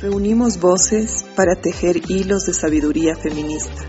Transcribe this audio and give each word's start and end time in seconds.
Reunimos 0.00 0.58
voces 0.58 1.26
para 1.36 1.56
tejer 1.56 1.96
hilos 2.08 2.46
de 2.46 2.54
sabiduría 2.54 3.16
feminista. 3.16 3.82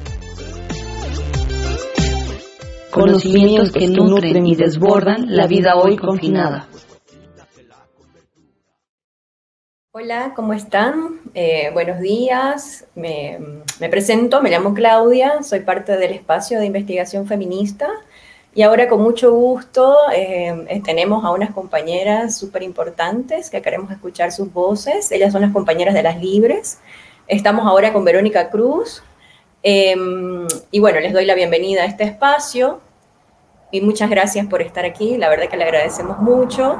Conocimientos 2.91 3.71
que 3.71 3.87
nutren 3.87 4.45
y 4.45 4.57
desbordan 4.57 5.33
la 5.33 5.47
vida 5.47 5.77
hoy 5.77 5.95
confinada. 5.95 6.67
Hola, 9.93 10.33
¿cómo 10.35 10.51
están? 10.51 11.21
Eh, 11.33 11.69
buenos 11.71 12.01
días. 12.01 12.85
Me, 12.93 13.39
presento, 13.89 14.41
me 14.41 14.49
llamo 14.49 14.73
Claudia, 14.73 15.41
soy 15.43 15.61
parte 15.61 15.95
del 15.95 16.11
espacio 16.11 16.59
de 16.59 16.65
investigación 16.65 17.25
feminista 17.25 17.87
y 18.53 18.63
ahora 18.63 18.89
con 18.89 19.01
mucho 19.01 19.31
gusto 19.31 19.95
eh, 20.13 20.81
tenemos 20.83 21.23
a 21.23 21.31
unas 21.31 21.51
compañeras 21.51 22.37
súper 22.37 22.63
importantes 22.63 23.49
que 23.49 23.61
queremos 23.61 23.91
escuchar 23.91 24.33
sus 24.33 24.51
voces. 24.51 25.09
Ellas 25.11 25.31
son 25.31 25.41
las 25.41 25.53
compañeras 25.53 25.93
de 25.93 26.03
las 26.03 26.19
Libres. 26.19 26.79
Estamos 27.27 27.65
ahora 27.65 27.93
con 27.93 28.03
Verónica 28.03 28.49
Cruz. 28.49 29.03
Em, 29.63 30.47
y 30.69 30.79
bueno, 30.79 30.99
les 30.99 31.13
doy 31.13 31.25
la 31.25 31.35
bienvenida 31.35 31.83
a 31.83 31.85
este 31.85 32.03
espacio 32.03 32.81
y 33.71 33.79
muchas 33.79 34.09
gracias 34.09 34.45
por 34.47 34.61
estar 34.61 34.83
aquí. 34.83 35.17
La 35.17 35.29
verdad 35.29 35.47
que 35.47 35.55
le 35.55 35.63
agradecemos 35.63 36.17
mucho. 36.19 36.77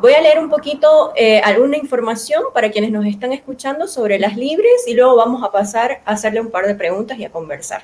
Voy 0.00 0.14
a 0.14 0.20
leer 0.20 0.40
un 0.40 0.50
poquito 0.50 1.12
eh, 1.14 1.40
alguna 1.44 1.76
información 1.76 2.42
para 2.52 2.70
quienes 2.72 2.90
nos 2.90 3.06
están 3.06 3.32
escuchando 3.32 3.86
sobre 3.86 4.18
las 4.18 4.36
libres 4.36 4.84
y 4.88 4.94
luego 4.94 5.14
vamos 5.14 5.44
a 5.44 5.52
pasar 5.52 6.00
a 6.04 6.12
hacerle 6.12 6.40
un 6.40 6.50
par 6.50 6.66
de 6.66 6.74
preguntas 6.74 7.18
y 7.18 7.24
a 7.24 7.30
conversar. 7.30 7.82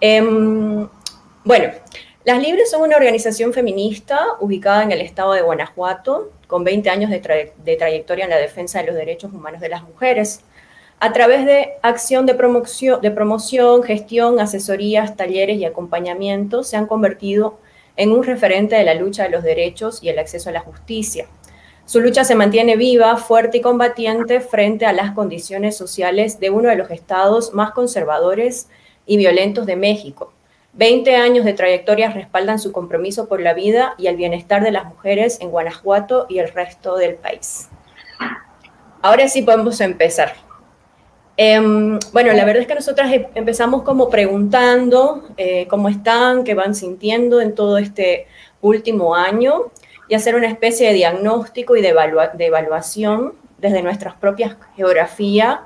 Em, 0.00 0.88
bueno, 1.44 1.72
las 2.24 2.40
Libres 2.40 2.70
son 2.70 2.82
una 2.82 2.96
organización 2.96 3.52
feminista 3.52 4.20
ubicada 4.38 4.84
en 4.84 4.92
el 4.92 5.00
estado 5.00 5.32
de 5.32 5.42
Guanajuato, 5.42 6.30
con 6.46 6.62
20 6.62 6.88
años 6.88 7.10
de, 7.10 7.18
trayectoria 7.18 8.24
en 8.24 8.30
la 8.30 8.36
defensa 8.36 8.78
de 8.78 8.86
los 8.86 8.94
derechos 8.94 9.32
humanos 9.32 9.60
de 9.60 9.68
las 9.68 9.82
mujeres. 9.82 10.42
A 11.00 11.12
través 11.12 11.44
de 11.46 11.72
acción 11.82 12.24
de 12.26 12.34
promoción, 12.34 13.00
de 13.00 13.10
promoción, 13.10 13.82
gestión, 13.82 14.38
asesorías, 14.38 15.16
talleres 15.16 15.58
y 15.58 15.64
acompañamiento, 15.64 16.62
se 16.62 16.76
han 16.76 16.86
convertido 16.86 17.58
en 17.96 18.12
un 18.12 18.22
referente 18.22 18.76
de 18.76 18.84
la 18.84 18.94
lucha 18.94 19.24
de 19.24 19.30
los 19.30 19.42
derechos 19.42 20.00
y 20.00 20.08
el 20.08 20.20
acceso 20.20 20.50
a 20.50 20.52
la 20.52 20.60
justicia. 20.60 21.26
Su 21.86 22.00
lucha 22.00 22.22
se 22.22 22.36
mantiene 22.36 22.76
viva, 22.76 23.16
fuerte 23.16 23.58
y 23.58 23.60
combatiente 23.60 24.40
frente 24.40 24.86
a 24.86 24.92
las 24.92 25.10
condiciones 25.10 25.76
sociales 25.76 26.38
de 26.38 26.50
uno 26.50 26.68
de 26.68 26.76
los 26.76 26.92
estados 26.92 27.52
más 27.52 27.72
conservadores 27.72 28.68
y 29.06 29.16
violentos 29.16 29.66
de 29.66 29.74
México. 29.74 30.32
Veinte 30.74 31.16
años 31.16 31.44
de 31.44 31.52
trayectoria 31.52 32.10
respaldan 32.10 32.58
su 32.58 32.72
compromiso 32.72 33.28
por 33.28 33.42
la 33.42 33.52
vida 33.52 33.94
y 33.98 34.06
el 34.06 34.16
bienestar 34.16 34.62
de 34.62 34.72
las 34.72 34.86
mujeres 34.86 35.38
en 35.42 35.50
Guanajuato 35.50 36.24
y 36.30 36.38
el 36.38 36.48
resto 36.48 36.96
del 36.96 37.16
país. 37.16 37.68
Ahora 39.02 39.28
sí 39.28 39.42
podemos 39.42 39.80
empezar. 39.82 40.32
Em, 41.36 41.98
bueno, 42.12 42.32
la 42.32 42.44
verdad 42.44 42.62
es 42.62 42.68
que 42.68 42.74
nosotras 42.74 43.12
em, 43.12 43.26
empezamos 43.34 43.82
como 43.82 44.08
preguntando 44.08 45.28
eh, 45.36 45.66
cómo 45.68 45.88
están, 45.88 46.44
qué 46.44 46.54
van 46.54 46.74
sintiendo 46.74 47.40
en 47.40 47.54
todo 47.54 47.76
este 47.76 48.26
último 48.62 49.14
año 49.14 49.72
y 50.08 50.14
hacer 50.14 50.34
una 50.36 50.46
especie 50.46 50.88
de 50.88 50.94
diagnóstico 50.94 51.76
y 51.76 51.82
de, 51.82 51.94
evaluación 52.38 53.34
desde 53.58 53.82
nuestras 53.82 54.14
propias 54.14 54.56
geografías 54.76 55.60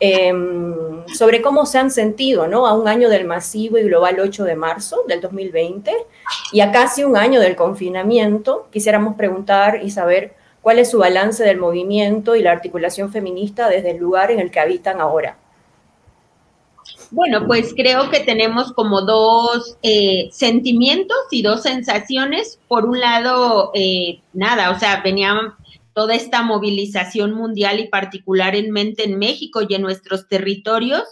em, 0.00 1.06
sobre 1.08 1.42
cómo 1.42 1.66
se 1.66 1.78
han 1.78 1.90
sentido 1.90 2.46
¿no? 2.46 2.66
a 2.66 2.74
un 2.74 2.88
año 2.88 3.08
del 3.08 3.26
masivo 3.26 3.78
y 3.78 3.84
global 3.84 4.20
8 4.20 4.44
de 4.44 4.56
marzo 4.56 5.02
del 5.06 5.20
2020 5.20 5.92
y 6.52 6.60
a 6.60 6.72
casi 6.72 7.04
un 7.04 7.16
año 7.16 7.40
del 7.40 7.56
confinamiento. 7.56 8.68
Quisiéramos 8.70 9.16
preguntar 9.16 9.80
y 9.82 9.90
saber 9.90 10.34
cuál 10.62 10.78
es 10.78 10.90
su 10.90 10.98
balance 10.98 11.44
del 11.44 11.58
movimiento 11.58 12.36
y 12.36 12.42
la 12.42 12.52
articulación 12.52 13.10
feminista 13.10 13.68
desde 13.68 13.92
el 13.92 13.98
lugar 13.98 14.30
en 14.30 14.40
el 14.40 14.50
que 14.50 14.60
habitan 14.60 15.00
ahora. 15.00 15.38
Bueno, 17.10 17.46
pues 17.46 17.72
creo 17.74 18.10
que 18.10 18.20
tenemos 18.20 18.72
como 18.72 19.00
dos 19.00 19.76
eh, 19.82 20.28
sentimientos 20.30 21.16
y 21.30 21.42
dos 21.42 21.62
sensaciones. 21.62 22.58
Por 22.68 22.84
un 22.84 23.00
lado, 23.00 23.70
eh, 23.74 24.20
nada, 24.34 24.70
o 24.70 24.78
sea, 24.78 25.00
venía 25.02 25.56
toda 25.98 26.14
esta 26.14 26.42
movilización 26.42 27.32
mundial 27.32 27.80
y 27.80 27.88
particularmente 27.88 29.02
en 29.02 29.18
México 29.18 29.62
y 29.68 29.74
en 29.74 29.82
nuestros 29.82 30.28
territorios 30.28 31.02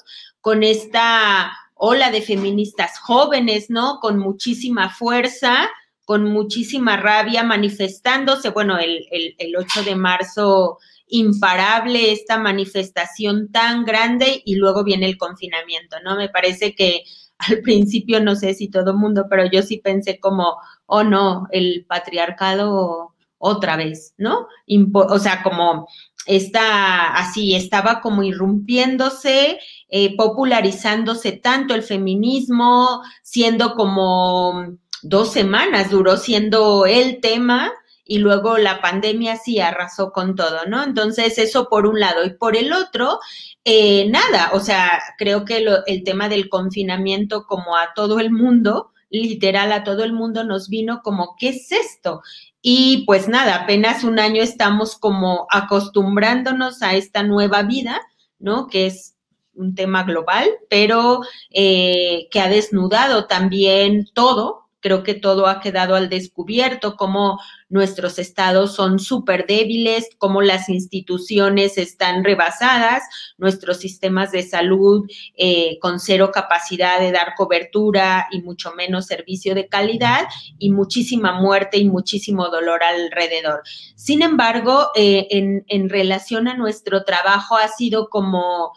con 0.41 0.63
esta 0.63 1.51
ola 1.75 2.13
de 2.13 2.23
feministas 2.23 3.01
jóvenes, 3.01 3.69
¿no? 3.69 3.99
Con 3.99 4.17
muchísima 4.17 4.89
fuerza, 4.89 5.69
con 6.05 6.23
muchísima 6.23 6.97
rabia 6.97 7.43
manifestándose, 7.43 8.51
bueno, 8.51 8.79
el, 8.79 9.09
el, 9.11 9.57
8 9.57 9.83
de 9.83 9.97
marzo 9.97 10.79
imparable 11.09 12.13
esta 12.13 12.39
manifestación 12.39 13.51
tan 13.51 13.85
grande 13.85 14.41
y 14.45 14.55
luego 14.55 14.85
viene 14.85 15.07
el 15.07 15.19
confinamiento, 15.19 15.97
¿no? 16.05 16.15
Me 16.15 16.29
parece 16.29 16.77
que 16.77 17.03
al 17.39 17.59
principio 17.63 18.21
no 18.21 18.37
sé 18.37 18.55
si 18.55 18.69
todo 18.69 18.93
el 18.93 18.99
mundo, 18.99 19.27
pero 19.29 19.51
yo 19.51 19.63
sí 19.63 19.79
pensé 19.79 20.21
como, 20.21 20.59
oh 20.87 21.03
no, 21.03 21.49
el 21.51 21.85
patriarcado 21.89 23.16
otra 23.47 23.77
vez, 23.77 24.15
¿no? 24.19 24.47
o 24.93 25.19
sea, 25.19 25.43
como 25.43 25.89
está 26.27 27.15
así, 27.15 27.55
estaba 27.55 28.01
como 28.01 28.23
irrumpiéndose, 28.23 29.59
eh, 29.89 30.17
popularizándose 30.17 31.33
tanto 31.33 31.75
el 31.75 31.83
feminismo, 31.83 33.03
siendo 33.23 33.75
como 33.75 34.77
dos 35.03 35.33
semanas 35.33 35.91
duró 35.91 36.17
siendo 36.17 36.85
el 36.87 37.21
tema 37.21 37.73
y 38.05 38.19
luego 38.19 38.57
la 38.59 38.81
pandemia 38.81 39.37
sí 39.37 39.59
arrasó 39.59 40.13
con 40.13 40.37
todo, 40.37 40.67
¿no? 40.69 40.85
Entonces, 40.85 41.39
eso 41.39 41.69
por 41.69 41.87
un 41.87 41.99
lado. 41.99 42.25
Y 42.25 42.31
por 42.31 42.57
el 42.57 42.73
otro, 42.73 43.19
eh, 43.65 44.09
nada, 44.09 44.51
o 44.53 44.61
sea, 44.61 45.01
creo 45.19 45.45
que 45.45 45.67
el 45.87 46.05
tema 46.05 46.29
del 46.29 46.49
confinamiento 46.49 47.47
como 47.47 47.77
a 47.77 47.95
todo 47.95 48.21
el 48.21 48.31
mundo, 48.31 48.93
literal 49.11 49.73
a 49.73 49.83
todo 49.83 50.05
el 50.05 50.13
mundo 50.13 50.45
nos 50.45 50.69
vino 50.69 51.01
como, 51.03 51.35
¿qué 51.37 51.49
es 51.51 51.73
esto? 51.73 52.23
Y 52.69 53.05
pues 53.07 53.29
nada, 53.29 53.55
apenas 53.55 54.03
un 54.03 54.19
año 54.19 54.43
estamos 54.43 54.97
como 54.97 55.47
acostumbrándonos 55.53 56.83
a 56.83 56.97
esta 56.97 57.23
nueva 57.23 57.63
vida, 57.63 58.01
¿no? 58.41 58.67
Que 58.67 58.87
es 58.87 59.15
un 59.55 59.77
tema 59.77 60.03
global, 60.03 60.49
pero 60.69 61.21
eh, 61.53 62.27
que 62.33 62.41
ha 62.41 62.49
desnudado 62.49 63.29
también 63.29 64.09
todo, 64.13 64.65
creo 64.81 65.05
que 65.05 65.15
todo 65.15 65.47
ha 65.47 65.61
quedado 65.61 65.95
al 65.95 66.09
descubierto, 66.09 66.97
cómo 66.97 67.39
nuestros 67.69 68.19
estados 68.19 68.75
son 68.75 68.99
súper 68.99 69.47
débiles, 69.47 70.09
cómo 70.19 70.43
las 70.43 70.69
instituciones 70.69 71.79
están 71.79 72.23
rebasadas, 72.25 73.03
nuestros 73.39 73.79
sistemas 73.79 74.33
de 74.33 74.43
salud 74.43 75.09
eh, 75.37 75.79
con 75.81 75.99
cero 75.99 76.31
capacidad 76.33 77.01
de 77.01 77.13
dar 77.13 77.35
cobertura 77.37 78.27
y 78.31 78.43
mucho 78.43 78.73
menos 78.75 79.07
servicio 79.07 79.55
de 79.55 79.69
calidad 79.69 80.27
y 80.59 80.71
muchísima 80.71 81.41
muerte 81.41 81.79
y 81.79 81.85
muchísimo 81.87 82.49
dolor 82.49 82.83
alrededor. 82.83 83.63
Sin 83.95 84.23
embargo, 84.23 84.91
eh, 84.95 85.27
en, 85.31 85.65
en 85.69 85.89
relación 85.89 86.49
a 86.49 86.57
nuestro 86.57 87.05
trabajo 87.05 87.57
ha 87.57 87.69
sido 87.69 88.09
como 88.09 88.73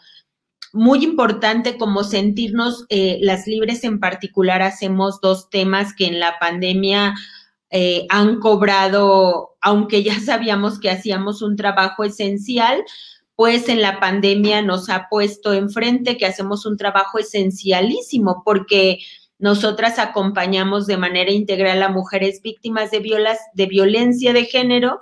muy 0.72 1.02
importante 1.02 1.76
como 1.76 2.04
sentirnos 2.04 2.84
eh, 2.88 3.18
las 3.22 3.46
libres 3.46 3.84
en 3.84 3.98
particular. 3.98 4.62
Hacemos 4.62 5.20
dos 5.20 5.50
temas 5.50 5.94
que 5.94 6.06
en 6.06 6.20
la 6.20 6.38
pandemia 6.38 7.14
eh, 7.70 8.06
han 8.08 8.40
cobrado, 8.40 9.56
aunque 9.60 10.02
ya 10.02 10.18
sabíamos 10.24 10.78
que 10.78 10.90
hacíamos 10.90 11.42
un 11.42 11.56
trabajo 11.56 12.04
esencial, 12.04 12.84
pues 13.36 13.68
en 13.68 13.80
la 13.80 14.00
pandemia 14.00 14.60
nos 14.60 14.90
ha 14.90 15.08
puesto 15.08 15.54
enfrente 15.54 16.18
que 16.18 16.26
hacemos 16.26 16.66
un 16.66 16.76
trabajo 16.76 17.18
esencialísimo 17.18 18.42
porque 18.44 18.98
nosotras 19.38 19.98
acompañamos 19.98 20.86
de 20.86 20.98
manera 20.98 21.30
integral 21.30 21.82
a 21.82 21.88
mujeres 21.88 22.42
víctimas 22.42 22.90
de, 22.90 23.00
violas, 23.00 23.38
de 23.54 23.64
violencia 23.64 24.34
de 24.34 24.44
género 24.44 25.00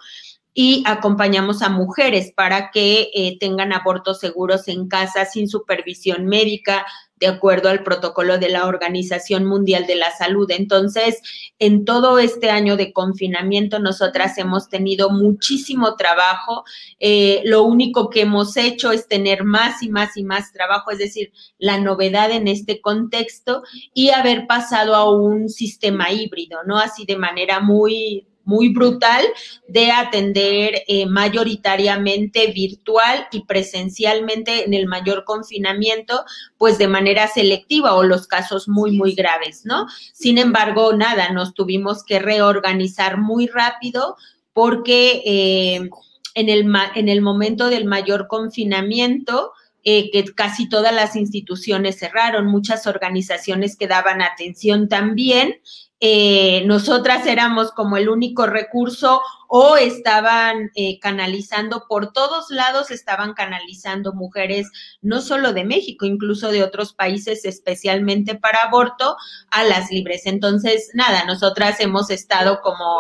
y 0.55 0.85
acompañamos 0.87 1.63
a 1.63 1.69
mujeres 1.69 2.33
para 2.33 2.71
que 2.71 3.11
eh, 3.13 3.37
tengan 3.41 3.73
abortos 3.73 4.21
seguros 4.21 4.69
en 4.69 4.87
casa 4.89 5.25
sin 5.25 5.49
supervisión 5.49 6.27
médica, 6.27 6.87
de 7.19 7.27
acuerdo 7.27 7.69
al 7.69 7.83
protocolo 7.83 8.39
de 8.39 8.49
la 8.49 8.67
Organización 8.67 9.45
Mundial 9.45 9.87
de 9.87 9.97
la 9.97 10.11
Salud. 10.17 10.51
Entonces, 10.51 11.21
en 11.59 11.85
todo 11.85 12.19
este 12.19 12.51
año 12.51 12.77
de 12.77 12.93
confinamiento, 12.93 13.79
nosotras 13.79 14.39
hemos 14.39 14.69
tenido 14.69 15.11
muchísimo 15.11 15.97
trabajo. 15.97 16.65
Eh, 17.01 17.43
lo 17.45 17.65
único 17.65 18.11
que 18.11 18.23
hemos 18.23 18.57
hecho 18.57 18.93
es 18.93 19.09
tener 19.09 19.45
más 19.45 19.83
y 19.83 19.89
más 19.89 20.17
y 20.17 20.25
más 20.25 20.53
trabajo, 20.53 20.91
es 20.91 20.99
decir, 20.99 21.33
la 21.59 21.79
novedad 21.79 22.31
en 22.31 22.49
este 22.49 22.81
contexto 22.81 23.63
y 23.93 24.11
haber 24.11 24.47
pasado 24.47 24.95
a 24.95 25.11
un 25.11 25.49
sistema 25.49 26.13
híbrido, 26.13 26.61
¿no? 26.67 26.79
Así 26.79 27.05
de 27.05 27.17
manera 27.17 27.61
muy 27.61 28.27
muy 28.49 28.71
brutal 28.71 29.23
de 29.69 29.91
atender 29.91 30.83
eh, 30.89 31.05
mayoritariamente 31.05 32.47
virtual 32.47 33.29
y 33.31 33.45
presencialmente 33.45 34.65
en 34.65 34.73
el 34.73 34.87
mayor 34.87 35.25
confinamiento, 35.25 36.25
pues 36.57 36.79
de 36.79 36.89
manera 36.89 37.29
selectiva 37.29 37.95
o 37.95 38.05
los 38.05 38.27
casos 38.27 38.67
muy, 38.67 38.97
muy 38.97 39.15
graves, 39.15 39.67
¿no? 39.67 39.87
Sin 40.15 40.39
embargo, 40.39 40.95
nada, 40.95 41.31
nos 41.31 41.53
tuvimos 41.53 42.03
que 42.03 42.21
reorganizar 42.21 43.19
muy 43.19 43.49
rápido 43.49 44.17
porque 44.55 45.23
eh, 45.27 45.91
en, 46.35 46.49
el, 46.49 46.73
en 46.95 47.09
el 47.11 47.21
momento 47.21 47.69
del 47.69 47.85
mayor 47.85 48.29
confinamiento, 48.29 49.53
eh, 49.85 50.11
que 50.11 50.25
casi 50.35 50.71
todas 50.71 50.95
las 50.95 51.17
instituciones 51.17 51.99
cerraron, 51.99 52.47
muchas 52.47 52.87
organizaciones 52.87 53.77
que 53.77 53.89
daban 53.89 54.23
atención 54.23 54.89
también, 54.89 55.61
eh, 56.01 56.63
nosotras 56.67 57.27
éramos 57.27 57.73
como 57.73 57.97
el 57.97 58.09
único 58.09 58.47
recurso 58.47 59.21
o 59.49 59.77
estaban 59.77 60.71
eh, 60.77 61.01
canalizando 61.01 61.87
por 61.89 62.13
todos 62.13 62.51
lados, 62.51 62.91
estaban 62.93 63.35
canalizando 63.35 64.13
mujeres 64.13 64.71
no 65.01 65.21
solo 65.21 65.53
de 65.53 65.65
México, 65.65 66.07
incluso 66.07 66.51
de 66.51 66.63
otros 66.63 66.93
países, 66.93 67.45
especialmente 67.45 68.37
para 68.37 68.63
aborto, 68.63 69.17
a 69.51 69.65
las 69.65 69.91
libres. 69.91 70.27
Entonces, 70.27 70.91
nada, 70.95 71.25
nosotras 71.25 71.81
hemos 71.81 72.11
estado 72.11 72.61
como 72.63 72.99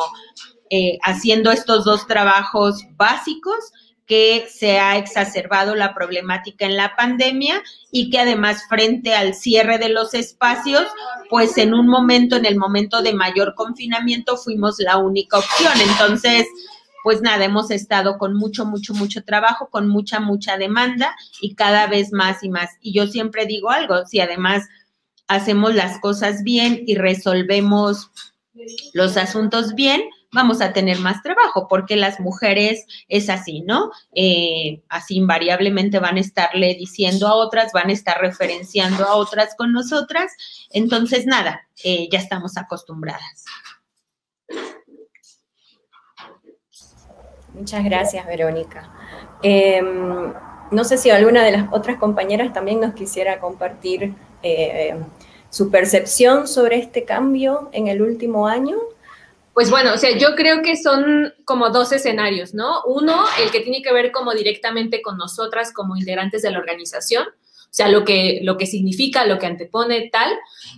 eh, 0.70 0.98
haciendo 1.04 1.52
estos 1.52 1.84
dos 1.84 2.06
trabajos 2.06 2.82
básicos 2.96 3.72
que 4.08 4.48
se 4.50 4.78
ha 4.78 4.96
exacerbado 4.96 5.74
la 5.74 5.94
problemática 5.94 6.64
en 6.64 6.76
la 6.76 6.96
pandemia 6.96 7.62
y 7.92 8.08
que 8.08 8.18
además 8.18 8.62
frente 8.66 9.14
al 9.14 9.34
cierre 9.34 9.76
de 9.76 9.90
los 9.90 10.14
espacios, 10.14 10.84
pues 11.28 11.58
en 11.58 11.74
un 11.74 11.86
momento, 11.86 12.36
en 12.36 12.46
el 12.46 12.56
momento 12.56 13.02
de 13.02 13.12
mayor 13.12 13.54
confinamiento, 13.54 14.38
fuimos 14.38 14.76
la 14.78 14.96
única 14.96 15.38
opción. 15.38 15.74
Entonces, 15.90 16.46
pues 17.04 17.20
nada, 17.20 17.44
hemos 17.44 17.70
estado 17.70 18.16
con 18.16 18.34
mucho, 18.34 18.64
mucho, 18.64 18.94
mucho 18.94 19.22
trabajo, 19.24 19.68
con 19.70 19.88
mucha, 19.88 20.20
mucha 20.20 20.56
demanda 20.56 21.14
y 21.42 21.54
cada 21.54 21.86
vez 21.86 22.10
más 22.10 22.42
y 22.42 22.48
más. 22.48 22.70
Y 22.80 22.94
yo 22.94 23.06
siempre 23.08 23.44
digo 23.44 23.68
algo, 23.68 24.06
si 24.06 24.20
además 24.20 24.66
hacemos 25.26 25.74
las 25.74 26.00
cosas 26.00 26.42
bien 26.42 26.82
y 26.86 26.94
resolvemos 26.94 28.10
los 28.94 29.18
asuntos 29.18 29.74
bien, 29.74 30.02
vamos 30.32 30.60
a 30.60 30.72
tener 30.72 30.98
más 30.98 31.22
trabajo, 31.22 31.68
porque 31.68 31.96
las 31.96 32.20
mujeres 32.20 32.86
es 33.08 33.30
así, 33.30 33.62
¿no? 33.62 33.90
Eh, 34.14 34.82
así 34.88 35.16
invariablemente 35.16 35.98
van 35.98 36.16
a 36.16 36.20
estarle 36.20 36.74
diciendo 36.74 37.26
a 37.26 37.34
otras, 37.34 37.72
van 37.72 37.88
a 37.88 37.92
estar 37.92 38.20
referenciando 38.20 39.04
a 39.04 39.14
otras 39.16 39.54
con 39.56 39.72
nosotras. 39.72 40.32
Entonces, 40.70 41.26
nada, 41.26 41.66
eh, 41.82 42.08
ya 42.10 42.18
estamos 42.18 42.56
acostumbradas. 42.56 43.44
Muchas 47.54 47.84
gracias, 47.84 48.26
Verónica. 48.26 48.92
Em, 49.42 50.32
no 50.70 50.84
sé 50.84 50.98
si 50.98 51.10
alguna 51.10 51.42
de 51.42 51.52
las 51.52 51.72
otras 51.72 51.96
compañeras 51.96 52.52
también 52.52 52.80
nos 52.80 52.94
quisiera 52.94 53.40
compartir 53.40 54.14
eh, 54.42 54.94
su 55.50 55.70
percepción 55.70 56.46
sobre 56.46 56.76
este 56.76 57.04
cambio 57.04 57.70
en 57.72 57.88
el 57.88 58.02
último 58.02 58.46
año. 58.46 58.76
Pues 59.58 59.72
bueno, 59.72 59.92
o 59.92 59.98
sea, 59.98 60.16
yo 60.16 60.36
creo 60.36 60.62
que 60.62 60.76
son 60.76 61.34
como 61.44 61.70
dos 61.70 61.90
escenarios, 61.90 62.54
¿no? 62.54 62.80
Uno, 62.86 63.24
el 63.42 63.50
que 63.50 63.58
tiene 63.58 63.82
que 63.82 63.92
ver 63.92 64.12
como 64.12 64.32
directamente 64.32 65.02
con 65.02 65.18
nosotras 65.18 65.72
como 65.72 65.96
integrantes 65.96 66.42
de 66.42 66.52
la 66.52 66.60
organización, 66.60 67.26
o 67.26 67.72
sea, 67.72 67.88
lo 67.88 68.04
que, 68.04 68.38
lo 68.44 68.56
que 68.56 68.66
significa, 68.66 69.26
lo 69.26 69.40
que 69.40 69.46
antepone 69.46 70.10
tal, 70.12 70.30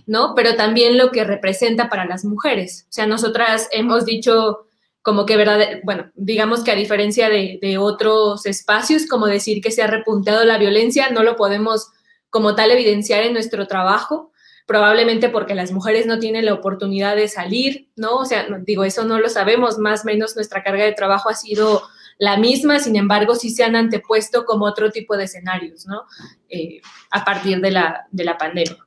¿no? 0.07 0.33
Pero 0.35 0.55
también 0.55 0.97
lo 0.97 1.11
que 1.11 1.23
representa 1.23 1.89
para 1.89 2.05
las 2.05 2.25
mujeres. 2.25 2.87
O 2.89 2.93
sea, 2.93 3.05
nosotras 3.05 3.69
hemos 3.71 4.03
dicho 4.03 4.65
como 5.03 5.27
que, 5.27 5.37
¿verdad? 5.37 5.59
Bueno, 5.83 6.09
digamos 6.15 6.63
que 6.63 6.71
a 6.71 6.75
diferencia 6.75 7.29
de, 7.29 7.59
de 7.61 7.77
otros 7.77 8.47
espacios, 8.47 9.05
como 9.05 9.27
decir 9.27 9.61
que 9.61 9.69
se 9.69 9.83
ha 9.83 9.87
repuntado 9.87 10.43
la 10.43 10.57
violencia, 10.57 11.11
no 11.11 11.21
lo 11.21 11.35
podemos 11.35 11.89
como 12.31 12.55
tal 12.55 12.71
evidenciar 12.71 13.21
en 13.25 13.33
nuestro 13.33 13.67
trabajo, 13.67 14.30
probablemente 14.71 15.27
porque 15.27 15.53
las 15.53 15.73
mujeres 15.73 16.05
no 16.05 16.17
tienen 16.17 16.45
la 16.45 16.53
oportunidad 16.53 17.17
de 17.17 17.27
salir, 17.27 17.89
¿no? 17.97 18.15
O 18.15 18.25
sea, 18.25 18.47
digo, 18.61 18.85
eso 18.85 19.03
no 19.03 19.19
lo 19.19 19.27
sabemos, 19.27 19.77
más 19.77 20.03
o 20.03 20.05
menos 20.05 20.33
nuestra 20.37 20.63
carga 20.63 20.85
de 20.85 20.93
trabajo 20.93 21.27
ha 21.27 21.33
sido 21.33 21.81
la 22.17 22.37
misma, 22.37 22.79
sin 22.79 22.95
embargo, 22.95 23.35
sí 23.35 23.49
se 23.49 23.65
han 23.65 23.75
antepuesto 23.75 24.45
como 24.45 24.63
otro 24.63 24.89
tipo 24.89 25.17
de 25.17 25.25
escenarios, 25.25 25.85
¿no? 25.87 26.05
Eh, 26.47 26.79
a 27.09 27.25
partir 27.25 27.59
de 27.59 27.69
la, 27.69 28.07
de 28.11 28.23
la 28.23 28.37
pandemia. 28.37 28.77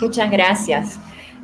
Muchas 0.00 0.28
gracias. 0.28 0.98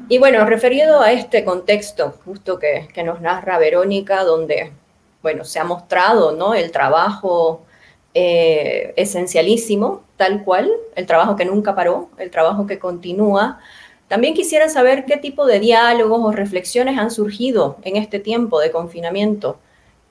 Y 0.08 0.18
bueno, 0.18 0.44
referido 0.46 1.00
a 1.00 1.12
este 1.12 1.44
contexto 1.44 2.10
justo 2.24 2.58
que, 2.58 2.88
que, 2.92 3.04
nos 3.04 3.20
narra 3.20 3.56
Verónica, 3.60 4.24
donde, 4.24 4.72
bueno, 5.22 5.44
se 5.44 5.60
ha 5.60 5.64
mostrado, 5.64 6.32
¿no? 6.32 6.54
El 6.54 6.72
trabajo 6.72 7.66
eh, 8.12 8.92
esencialísimo, 8.96 10.02
tal 10.16 10.42
cual, 10.42 10.68
el 10.96 11.06
trabajo 11.06 11.36
que 11.36 11.44
nunca 11.44 11.76
paró, 11.76 12.10
el 12.18 12.30
trabajo 12.30 12.66
que 12.66 12.80
continúa. 12.80 13.60
También 14.08 14.34
quisiera 14.34 14.68
saber 14.68 15.04
qué 15.04 15.16
tipo 15.16 15.46
de 15.46 15.60
diálogos 15.60 16.20
o 16.20 16.32
reflexiones 16.32 16.98
han 16.98 17.12
surgido 17.12 17.78
en 17.82 17.94
este 17.96 18.18
tiempo 18.18 18.58
de 18.58 18.72
confinamiento 18.72 19.60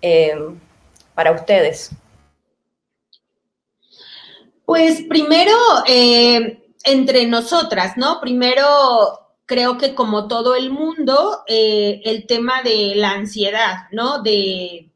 eh, 0.02 0.34
para 1.14 1.34
ustedes. 1.34 1.92
Pues 4.64 5.02
primero, 5.10 5.54
eh, 5.86 6.64
entre 6.86 7.26
nosotras, 7.26 7.98
¿no? 7.98 8.22
Primero, 8.22 8.66
creo 9.46 9.78
que 9.78 9.94
como 9.94 10.30
todo 10.30 10.56
el 10.56 10.70
mundo, 10.70 11.44
el 11.48 12.26
tema 12.28 12.62
de 12.64 12.94
la 12.96 13.12
ansiedad, 13.12 13.88
¿no? 13.92 14.22
De 14.22 14.89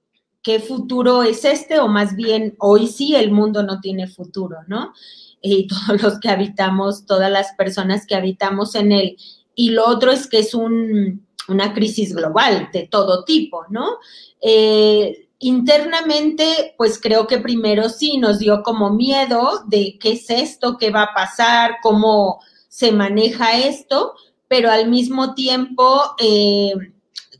qué 0.44 0.60
futuro 0.60 1.24
es 1.24 1.45
este, 1.45 1.80
o 1.80 1.88
más 1.88 2.16
bien 2.16 2.56
hoy 2.60 2.88
sí 2.88 3.16
el 3.16 3.31
mundo 3.31 3.63
no 3.63 3.80
tiene 3.80 4.07
futuro, 4.07 4.57
¿no? 4.68 4.94
Y 5.42 5.68
todos 5.88 6.01
los 6.01 6.19
que 6.19 6.30
habitamos, 6.30 7.06
todas 7.06 7.31
las 7.31 7.54
personas 7.54 8.06
que 8.06 8.16
habitamos 8.16 8.75
en 8.75 8.92
él. 8.92 9.18
Y 9.56 9.69
lo 9.72 9.88
otro 9.88 10.12
es 10.12 10.28
que 10.28 10.40
es 10.40 10.54
una 10.54 11.74
crisis 11.74 12.13
global 12.13 12.69
de 12.74 12.88
todo 12.88 13.24
tipo, 13.24 13.66
¿no? 13.69 13.98
Eh, 14.42 15.30
internamente, 15.40 16.76
pues 16.78 17.00
creo 17.00 17.28
que 17.28 17.40
primero 17.40 17.90
sí 17.90 18.18
nos 18.18 18.40
dio 18.40 18.64
como 18.64 18.92
miedo 18.92 19.64
de 19.68 19.97
qué 20.00 20.14
es 20.14 20.30
esto, 20.30 20.78
qué 20.78 20.90
va 20.90 21.04
a 21.04 21.14
pasar, 21.14 21.76
cómo 21.81 22.40
se 22.68 22.92
maneja 22.92 23.57
esto, 23.57 24.14
pero 24.47 24.71
al 24.71 24.90
mismo 24.90 25.35
tiempo 25.35 26.02
eh, 26.19 26.73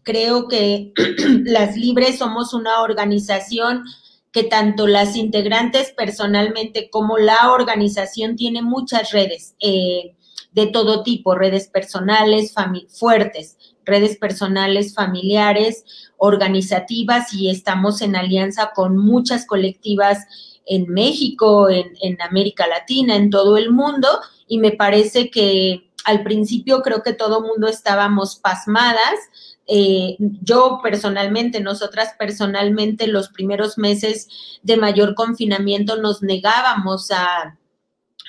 creo 0.03 0.48
que 0.48 0.93
las 1.45 1.75
Libres 1.75 2.19
somos 2.19 2.53
una 2.53 2.81
organización 2.81 3.83
que 4.31 4.43
tanto 4.43 4.88
las 4.88 5.15
integrantes 5.15 5.93
personalmente 5.95 6.89
como 6.89 7.17
la 7.17 7.51
organización 7.51 8.36
tiene 8.36 8.62
muchas 8.63 9.12
redes 9.12 9.55
eh, 9.60 10.15
de 10.51 10.67
todo 10.67 11.03
tipo, 11.03 11.36
redes 11.36 11.67
personales, 11.67 12.53
fuertes, 12.89 13.57
redes 13.86 14.17
personales, 14.17 14.95
familiares, 14.95 15.86
organizativas 16.17 17.33
y 17.33 17.50
estamos 17.50 18.01
en 18.01 18.15
alianza 18.15 18.72
con 18.74 18.98
muchas 18.98 19.45
colectivas 19.45 20.25
en 20.65 20.88
México, 20.88 21.69
en, 21.69 21.93
en 22.01 22.19
América 22.22 22.65
Latina, 22.67 23.15
en 23.15 23.29
todo 23.29 23.57
el 23.57 23.72
mundo 23.72 24.07
y 24.48 24.57
me 24.57 24.72
parece 24.72 25.29
que 25.29 25.92
al 26.05 26.24
principio 26.24 26.81
creo 26.81 27.03
que 27.03 27.13
todo 27.13 27.41
mundo 27.41 27.67
estábamos 27.67 28.36
pasmadas 28.36 29.19
eh, 29.65 30.17
yo 30.19 30.79
personalmente, 30.83 31.62
nosotras 31.62 32.15
personalmente, 32.19 33.07
los 33.07 33.29
primeros 33.29 33.77
meses 33.77 34.27
de 34.62 34.77
mayor 34.77 35.15
confinamiento 35.15 35.95
nos 35.98 36.22
negábamos 36.22 37.12
a, 37.12 37.57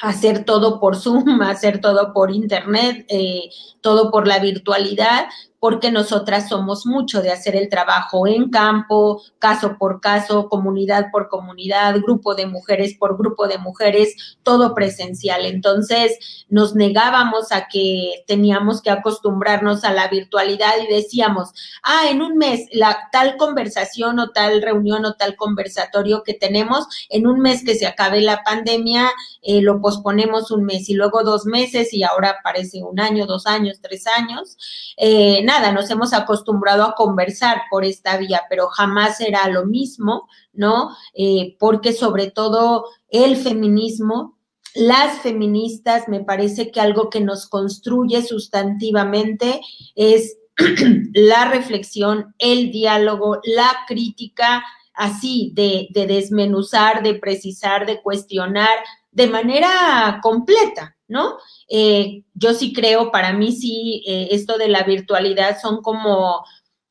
hacer 0.02 0.45
todo 0.45 0.81
por 0.81 0.97
Zoom, 0.97 1.40
hacer 1.43 1.81
todo 1.81 2.12
por 2.12 2.33
Internet, 2.33 3.07
eh, 3.09 3.49
todo 3.81 4.11
por 4.11 4.26
la 4.26 4.38
virtualidad, 4.40 5.26
porque 5.64 5.90
nosotras 5.90 6.50
somos 6.50 6.85
mucho 6.85 7.23
de 7.23 7.33
hacer 7.33 7.56
el 7.56 7.71
trabajo 7.71 8.26
en 8.26 8.50
campo, 8.50 9.23
caso 9.38 9.78
por 9.78 10.02
caso, 10.02 10.50
comunidad 10.50 11.06
por 11.11 11.30
comunidad, 11.30 11.99
grupo 12.02 12.35
de 12.35 12.44
mujeres 12.44 12.94
por 12.99 13.16
grupo 13.16 13.49
de 13.49 13.56
mujeres, 13.56 14.37
todo 14.42 14.75
presencial. 14.75 15.47
Entonces 15.47 16.44
nos 16.50 16.75
negábamos 16.75 17.50
a 17.50 17.66
que 17.66 18.25
teníamos 18.26 18.83
que 18.83 18.90
acostumbrarnos 18.90 19.85
a 19.85 19.94
la 19.94 20.09
virtualidad 20.09 20.75
y 20.87 20.92
decíamos, 20.92 21.54
ah, 21.83 22.11
en 22.11 22.21
un 22.21 22.37
mes, 22.37 22.68
la 22.71 23.09
tal 23.11 23.38
conversación 23.38 24.18
o 24.18 24.33
tal 24.33 24.61
reunión 24.61 25.06
o 25.06 25.14
tal 25.14 25.35
conversatorio 25.35 26.25
que 26.25 26.35
tenemos, 26.35 26.87
en 27.09 27.26
un 27.26 27.40
mes 27.40 27.64
que 27.64 27.75
se 27.75 27.87
acabe 27.87 28.21
la 28.21 28.42
pandemia, 28.42 29.11
eh, 29.40 29.62
lo 29.62 29.80
posponemos 29.80 30.50
un 30.50 30.64
mes 30.64 30.90
y 30.90 30.92
luego 30.92 31.23
dos 31.23 31.47
meses 31.47 31.94
y 31.94 32.02
ahora 32.02 32.40
parece 32.44 32.83
un 32.83 33.00
año, 33.00 33.25
dos 33.25 33.47
años, 33.47 33.78
tres 33.80 34.06
años. 34.06 34.59
Eh, 34.99 35.42
nada, 35.42 35.53
nos 35.73 35.90
hemos 35.90 36.12
acostumbrado 36.12 36.84
a 36.84 36.94
conversar 36.94 37.62
por 37.70 37.84
esta 37.84 38.16
vía, 38.16 38.42
pero 38.49 38.68
jamás 38.68 39.18
será 39.18 39.49
lo 39.49 39.66
mismo, 39.66 40.28
¿no? 40.52 40.90
Eh, 41.14 41.56
porque 41.58 41.92
sobre 41.92 42.30
todo 42.30 42.87
el 43.08 43.37
feminismo 43.37 44.34
las 44.75 45.20
feministas, 45.20 46.08
me 46.08 46.25
parece 46.25 46.73
que 46.73 46.80
algo 46.80 47.08
que 47.08 47.20
nos 47.20 47.46
construye 47.49 48.23
sustantivamente 48.23 49.61
es 49.94 50.37
la 51.14 51.49
reflexión, 51.49 52.34
el 52.38 52.73
diálogo, 52.73 53.40
la 53.44 53.70
crítica, 53.87 54.64
así 54.92 55.52
de, 55.54 55.88
desmenuzar, 55.92 57.02
de 57.02 57.14
precisar, 57.14 57.87
de 57.87 58.02
cuestionar 58.02 58.76
de 59.14 59.28
manera 59.28 60.18
completa, 60.23 60.97
¿no? 61.09 61.38
Eh, 61.68 62.25
yo 62.35 62.52
sí 62.52 62.73
creo, 62.73 63.11
para 63.11 63.33
mí 63.33 63.52
sí, 63.52 64.02
eh, 64.06 64.28
esto 64.33 64.59
de 64.59 64.68
la 64.68 64.83
virtualidad 64.83 65.59
son 65.61 65.83
como 65.83 66.44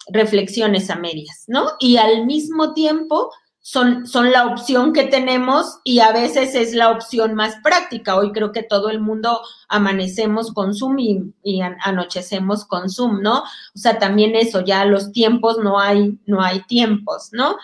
reflexiones 0.07 0.89
a 0.89 0.95
medias, 0.95 1.43
¿no? 1.47 1.71
Y 1.79 1.97
al 1.97 2.25
mismo 2.25 2.73
tiempo 2.73 3.29
son, 3.59 4.07
son 4.07 4.31
la 4.31 4.47
opción 4.47 4.93
que 4.93 5.03
tenemos 5.03 5.79
y 5.83 5.99
a 5.99 6.11
veces 6.11 6.55
es 6.55 6.73
la 6.73 6.91
opción 6.91 7.33
más 7.33 7.55
práctica. 7.63 8.15
Hoy 8.15 8.31
creo 8.31 8.51
que 8.51 8.63
todo 8.63 8.89
el 8.89 8.99
mundo 8.99 9.41
amanecemos 9.67 10.53
con 10.53 10.73
Zoom 10.73 10.99
y, 10.99 11.61
anochecemos 11.81 12.65
con 12.65 12.89
Zoom, 12.89 13.21
¿no? 13.21 13.39
O 13.39 13.77
sea, 13.77 13.99
también 13.99 14.35
eso, 14.35 14.61
ya 14.61 14.85
los 14.85 15.11
tiempos 15.11 15.57
no 15.59 15.79
hay, 15.79 16.19
no 16.25 16.41
hay 16.41 16.61
tiempos, 16.63 17.29
¿no? 17.31 17.57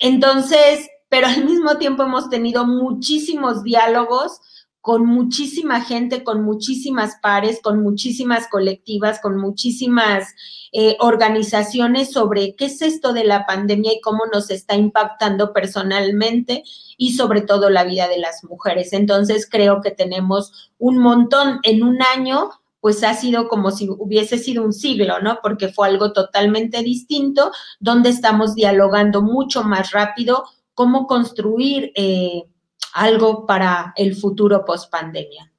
Entonces, 0.00 0.88
pero 1.12 1.26
al 1.26 1.44
mismo 1.44 1.76
tiempo 1.76 2.04
hemos 2.04 2.30
tenido 2.30 2.64
muchísimos 2.66 3.62
diálogos 3.62 4.40
con 4.80 5.04
muchísima 5.04 5.82
gente, 5.82 6.24
con 6.24 6.42
muchísimas 6.42 7.16
pares, 7.20 7.60
con 7.62 7.82
muchísimas 7.82 8.48
colectivas, 8.48 9.20
con 9.20 9.36
muchísimas 9.36 10.34
eh, 10.72 10.96
organizaciones 11.00 12.12
sobre 12.12 12.56
qué 12.56 12.64
es 12.64 12.80
esto 12.80 13.12
de 13.12 13.24
la 13.24 13.44
pandemia 13.44 13.92
y 13.92 14.00
cómo 14.00 14.24
nos 14.32 14.48
está 14.48 14.74
impactando 14.74 15.52
personalmente 15.52 16.64
y 16.96 17.12
sobre 17.12 17.42
todo 17.42 17.68
la 17.68 17.84
vida 17.84 18.08
de 18.08 18.16
las 18.16 18.42
mujeres. 18.44 18.94
Entonces 18.94 19.46
creo 19.46 19.82
que 19.82 19.90
tenemos 19.90 20.72
un 20.78 20.96
montón 20.96 21.60
en 21.62 21.82
un 21.82 21.98
año 22.16 22.52
pues 22.80 23.04
ha 23.04 23.12
sido 23.12 23.48
como 23.48 23.70
si 23.70 23.86
hubiese 23.90 24.38
sido 24.38 24.64
un 24.64 24.72
siglo, 24.72 25.20
¿no? 25.20 25.40
Porque 25.42 25.68
fue 25.68 25.88
algo 25.88 26.12
totalmente 26.12 26.82
distinto, 26.82 27.52
donde 27.78 28.08
estamos 28.08 28.54
dialogando 28.56 29.22
mucho 29.22 29.62
más 29.62 29.92
rápido 29.92 30.44
cómo 30.74 31.06
construir 31.06 31.92
eh, 31.94 32.44
algo 32.92 33.46
para 33.46 33.92
el 33.96 34.14
futuro 34.14 34.64
post 34.64 34.90
pandemia. 34.90 35.52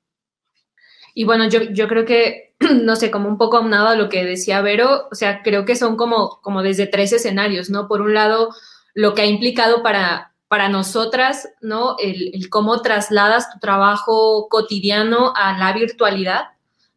Y 1.14 1.26
bueno, 1.26 1.48
yo, 1.48 1.62
yo 1.62 1.88
creo 1.88 2.06
que, 2.06 2.56
no 2.60 2.96
sé, 2.96 3.12
como 3.12 3.28
un 3.28 3.38
poco 3.38 3.58
aunado 3.58 3.90
a 3.90 3.96
lo 3.96 4.10
que 4.10 4.26
decía 4.26 4.62
Vero, 4.62 5.08
o 5.12 5.16
sea, 5.16 5.42
creo 5.44 5.66
que 5.66 5.76
son 5.76 5.96
como, 5.96 6.40
como 6.42 6.64
desde 6.64 6.88
tres 6.88 7.14
escenarios, 7.14 7.70
¿no? 7.70 7.88
Por 7.88 8.02
un 8.02 8.14
lado, 8.14 8.50
lo 8.94 9.14
que 9.14 9.22
ha 9.24 9.26
implicado 9.26 9.84
para, 9.84 10.34
para 10.48 10.70
nosotras, 10.70 11.50
¿no? 11.62 11.96
El, 12.00 12.50
cómo 12.50 12.82
trasladas 12.82 13.52
tu 13.52 13.60
trabajo 13.60 14.48
cotidiano 14.50 15.34
a 15.36 15.58
la 15.58 15.74
virtualidad, 15.74 16.46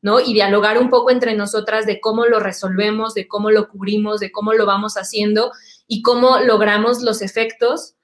¿no? 0.03 0.21
Y 0.21 0.35
dialogar 0.35 0.79
un 0.79 0.89
poco 0.89 1.11
entre 1.11 1.35
nosotras 1.35 1.87
de 1.87 2.01
cómo 2.01 2.27
lo 2.27 2.39
resolvemos, 2.39 3.15
de 3.15 3.27
cómo 3.27 3.51
lo 3.51 3.69
cubrimos, 3.69 4.21
de 4.21 4.31
cómo 4.31 4.53
lo 4.53 4.67
vamos 4.67 4.97
haciendo 4.97 5.53
y 5.87 6.03
cómo 6.03 6.39
logramos 6.41 7.03
los 7.03 7.23
efectos 7.23 7.96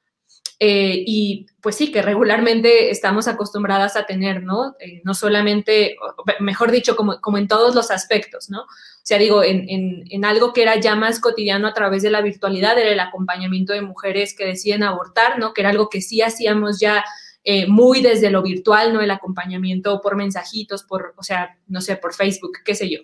eh, 0.59 1.03
y 1.07 1.47
pues 1.61 1.77
sí, 1.77 1.91
que 1.91 2.03
regularmente 2.03 2.91
estamos 2.91 3.29
acostumbradas 3.29 3.97
a 3.97 4.07
tener, 4.07 4.43
¿no? 4.43 4.75
Eh, 4.79 5.01
no 5.05 5.15
solamente, 5.15 5.97
mejor 6.41 6.71
dicho, 6.71 6.97
como, 6.97 7.21
como, 7.21 7.39
en 7.39 7.49
todos 7.49 7.75
los 7.75 7.91
aspectos, 7.91 8.51
¿no? 8.51 8.63
O 8.63 9.05
sea, 9.05 9.19
digo, 9.19 9.43
en, 9.43 9.67
en, 9.69 10.25
algo 10.25 10.53
que 10.53 10.63
era 10.63 10.79
ya 10.79 10.95
más 10.95 11.19
cotidiano 11.19 11.67
a 11.67 11.75
través 11.75 12.03
de 12.03 12.11
la 12.11 12.21
virtualidad, 12.21 12.79
era 12.79 12.91
el 12.91 13.01
acompañamiento 13.01 13.73
de 13.73 13.83
mujeres 13.83 14.35
que 14.37 14.47
deciden 14.47 14.85
abortar, 14.85 15.39
¿no? 15.39 15.53
Que 15.53 15.63
era 15.63 15.71
algo 15.71 15.89
que 15.89 16.01
sí 16.01 16.23
hacíamos 16.23 16.79
ya 16.79 17.05
eh, 17.45 17.67
muy 17.67 18.03
desde 18.03 18.31
lo 18.31 18.43
virtual, 18.43 18.95
¿no? 18.95 19.01
El 19.01 19.11
acompañamiento 19.11 20.01
por 20.01 20.15
mensajitos, 20.15 20.85
por, 20.85 21.15
o 21.17 21.25
sea, 21.25 21.59
no 21.67 21.81
sé, 21.81 21.97
por 21.97 22.15
Facebook, 22.15 22.59
qué 22.65 22.77
sé 22.77 22.89
yo. 22.89 23.01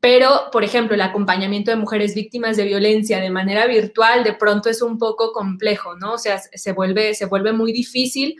Pero, 0.00 0.48
por 0.52 0.64
ejemplo, 0.64 0.94
el 0.94 1.00
acompañamiento 1.00 1.70
de 1.70 1.76
mujeres 1.76 2.14
víctimas 2.14 2.56
de 2.56 2.64
violencia 2.64 3.20
de 3.20 3.30
manera 3.30 3.66
virtual 3.66 4.24
de 4.24 4.34
pronto 4.34 4.68
es 4.68 4.82
un 4.82 4.98
poco 4.98 5.32
complejo, 5.32 5.96
¿no? 5.96 6.14
O 6.14 6.18
sea, 6.18 6.38
se 6.38 6.72
vuelve, 6.72 7.14
se 7.14 7.26
vuelve 7.26 7.52
muy 7.52 7.72
difícil 7.72 8.36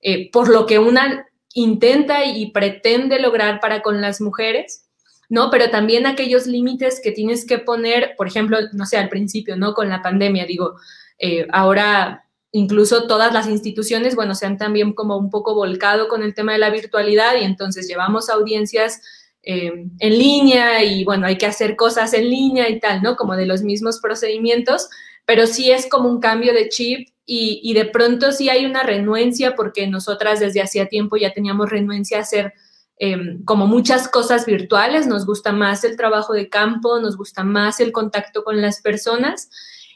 eh, 0.00 0.30
por 0.30 0.48
lo 0.48 0.66
que 0.66 0.78
una 0.78 1.26
intenta 1.54 2.24
y 2.24 2.50
pretende 2.50 3.18
lograr 3.20 3.60
para 3.60 3.82
con 3.82 4.00
las 4.00 4.20
mujeres, 4.20 4.86
¿no? 5.28 5.50
Pero 5.50 5.70
también 5.70 6.06
aquellos 6.06 6.46
límites 6.46 7.00
que 7.02 7.12
tienes 7.12 7.46
que 7.46 7.58
poner, 7.58 8.14
por 8.16 8.26
ejemplo, 8.26 8.58
no 8.72 8.86
sé, 8.86 8.96
al 8.96 9.08
principio, 9.08 9.56
¿no? 9.56 9.74
Con 9.74 9.88
la 9.88 10.02
pandemia, 10.02 10.46
digo, 10.46 10.76
eh, 11.18 11.46
ahora 11.52 12.24
incluso 12.52 13.06
todas 13.06 13.32
las 13.32 13.46
instituciones, 13.46 14.14
bueno, 14.14 14.34
se 14.34 14.46
han 14.46 14.56
también 14.56 14.94
como 14.94 15.16
un 15.16 15.30
poco 15.30 15.54
volcado 15.54 16.08
con 16.08 16.22
el 16.22 16.34
tema 16.34 16.52
de 16.52 16.58
la 16.58 16.70
virtualidad 16.70 17.36
y 17.38 17.44
entonces 17.44 17.86
llevamos 17.86 18.30
audiencias 18.30 19.02
eh, 19.50 19.72
en 19.98 20.18
línea 20.18 20.84
y 20.84 21.04
bueno, 21.04 21.26
hay 21.26 21.38
que 21.38 21.46
hacer 21.46 21.74
cosas 21.74 22.12
en 22.12 22.28
línea 22.28 22.68
y 22.68 22.80
tal, 22.80 23.02
¿no? 23.02 23.16
Como 23.16 23.34
de 23.34 23.46
los 23.46 23.62
mismos 23.62 23.98
procedimientos, 23.98 24.90
pero 25.24 25.46
sí 25.46 25.70
es 25.70 25.88
como 25.88 26.10
un 26.10 26.20
cambio 26.20 26.52
de 26.52 26.68
chip 26.68 27.08
y, 27.24 27.72
de 27.72 27.86
pronto 27.86 28.30
sí 28.30 28.50
hay 28.50 28.66
una 28.66 28.82
renuencia 28.82 29.54
porque 29.54 29.86
nosotras 29.86 30.38
desde 30.38 30.60
hacía 30.60 30.88
tiempo 30.88 31.16
ya 31.16 31.32
teníamos 31.32 31.70
renuencia 31.70 32.18
a 32.18 32.22
hacer 32.22 32.52
em, 32.98 33.42
como 33.46 33.66
muchas 33.66 34.08
cosas 34.08 34.44
virtuales, 34.44 35.06
nos 35.06 35.24
gusta 35.24 35.50
más 35.52 35.82
el 35.82 35.96
trabajo 35.96 36.34
de 36.34 36.50
campo, 36.50 37.00
nos 37.00 37.16
gusta 37.16 37.42
más 37.42 37.80
el 37.80 37.90
contacto 37.90 38.44
con 38.44 38.60
las 38.60 38.82
personas. 38.82 39.48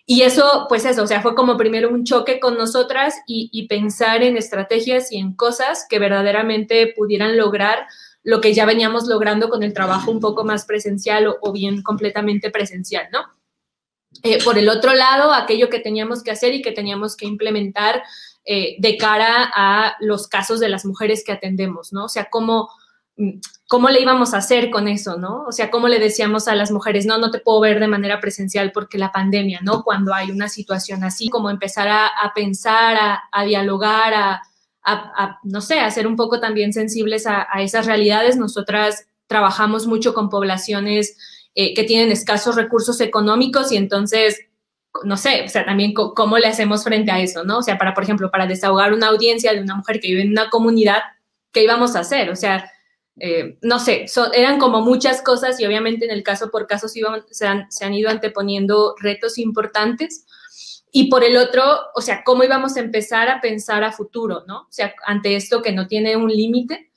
Y 0.07 0.23
eso, 0.23 0.65
pues 0.71 0.87
eso, 0.87 1.03
o 1.03 1.07
sea, 1.07 1.21
fue 1.21 1.35
como 1.35 1.59
primero 1.59 1.91
un 1.91 2.05
choque 2.05 2.41
con 2.41 2.57
nosotras 2.57 3.17
y 3.27 3.69
pensar 3.69 4.23
en 4.23 4.39
estrategias 4.39 5.13
y 5.13 5.19
en 5.19 5.35
cosas 5.35 5.87
que 5.91 5.99
verdaderamente 5.99 6.95
pudieran 6.97 7.37
lograr 7.37 7.87
lo 8.25 8.41
que 8.41 8.55
ya 8.55 8.65
veníamos 8.67 9.07
logrando 9.07 9.49
con 9.49 9.63
el 9.63 9.73
trabajo 9.73 10.11
un 10.11 10.21
poco 10.21 10.45
más 10.45 10.65
presencial 10.65 11.35
o, 11.41 11.53
bien 11.53 11.83
completamente 11.83 12.51
presencial, 12.51 13.09
¿no? 13.13 13.21
Eh, 14.23 14.43
por 14.45 14.59
el 14.59 14.69
otro 14.69 14.95
lado, 14.95 15.33
aquello 15.33 15.69
que 15.69 15.81
teníamos 15.81 16.23
que 16.23 16.31
hacer 16.31 16.55
y 16.55 16.63
que 16.63 16.73
teníamos 16.73 17.17
que 17.17 17.27
implementar 17.27 18.03
eh, 18.45 18.77
de 18.79 18.97
cara 18.97 19.51
a 19.55 19.97
los 20.01 20.29
casos 20.29 20.61
de 20.61 20.69
las 20.69 20.85
mujeres 20.85 21.25
que 21.25 21.33
atendemos, 21.33 21.93
¿no? 21.93 22.05
O 22.05 22.09
sea, 22.09 22.29
cómo, 22.31 22.69
mm, 23.17 23.41
cómo 23.69 23.89
le 23.89 24.01
íbamos 24.01 24.35
a 24.35 24.39
hacer 24.39 24.71
con 24.71 24.87
eso, 24.87 25.17
¿no? 25.17 25.45
O 25.45 25.53
sea, 25.53 25.71
cómo 25.71 25.89
le 25.89 25.99
decíamos 25.99 26.47
a 26.47 26.55
las 26.55 26.71
mujeres, 26.71 27.07
no, 27.07 27.19
no 27.19 27.31
te 27.31 27.41
puedo 27.41 27.61
ver 27.61 27.81
de 27.81 27.89
manera 27.89 28.21
presencial 28.21 28.71
porque 28.71 28.99
la 28.99 29.11
pandemia, 29.11 29.61
¿no? 29.63 29.83
Cuando 29.83 30.15
hay 30.15 30.31
una 30.31 30.49
situación 30.49 31.03
así, 31.03 31.29
como 31.29 31.51
empezar 31.51 31.89
a, 31.89 32.11
pensar, 32.35 32.97
a, 32.97 33.23
a 33.33 33.45
dialogar, 33.45 34.15
a, 34.15 34.43
a, 34.85 35.39
no 35.45 35.61
sé, 35.61 35.81
a 35.81 35.91
ser 35.91 36.07
un 36.07 36.17
poco 36.17 36.41
también 36.41 36.73
sensibles 36.73 37.27
a, 37.27 37.47
esas 37.61 37.87
realidades. 37.87 38.37
Nosotras 38.37 39.07
trabajamos 39.27 39.87
mucho 39.87 40.15
con 40.15 40.29
poblaciones 40.29 41.17
eh, 41.55 41.75
que 41.75 41.85
tienen 41.85 42.11
escasos 42.11 42.57
recursos 42.57 43.01
económicos 43.01 43.73
y 43.73 43.77
entonces, 43.77 44.41
no 45.05 45.17
sé, 45.17 45.45
o 45.47 45.49
sea, 45.49 45.65
también 45.65 45.95
cómo 45.95 46.39
le 46.39 46.47
hacemos 46.47 46.85
frente 46.85 47.11
a 47.13 47.21
eso, 47.21 47.45
¿no? 47.45 47.59
O 47.59 47.63
sea, 47.63 47.79
para, 47.79 47.95
por 47.95 48.05
ejemplo, 48.05 48.31
para 48.31 48.47
desahogar 48.47 48.93
una 48.93 49.09
audiencia 49.09 49.53
de 49.53 49.61
una 49.61 49.77
mujer 49.77 50.01
que 50.01 50.09
vive 50.09 50.23
en 50.23 50.31
una 50.31 50.51
comunidad, 50.51 51.03
¿qué 51.53 51.63
íbamos 51.63 51.95
a 51.95 52.01
hacer? 52.01 52.31
O 52.31 52.37
sea, 52.37 52.71
eh, 53.19 53.59
no 53.61 53.79
sé, 53.79 54.07
eran 54.33 54.59
como 54.59 54.81
muchas 54.81 55.23
cosas 55.23 55.61
y 55.61 55.67
obviamente 55.67 56.07
en 56.07 56.11
el 56.11 56.23
caso 56.23 56.51
por 56.51 56.67
caso 56.67 56.89
se, 56.89 57.47
han, 57.47 57.71
se 57.71 57.85
han 57.85 57.95
ido 57.95 58.11
anteponiendo 58.11 58.95
retos 59.01 59.39
importantes. 59.39 60.27
Y 60.93 61.09
por 61.09 61.25
el 61.25 61.37
otro, 61.37 61.65
o 61.95 62.03
sea, 62.03 62.23
cómo 62.23 62.45
íbamos 62.45 62.77
a 62.77 62.81
empezar 62.81 63.29
a 63.31 63.41
pensar 63.41 63.83
a 63.83 63.93
futuro, 63.93 64.45
¿no? 64.47 64.61
O 64.61 64.71
sea, 64.71 64.95
ante 65.07 65.35
esto 65.35 65.63
que 65.63 65.73
no 65.73 65.87
tiene 65.87 66.17
un 66.17 66.31
límite, 66.31 66.91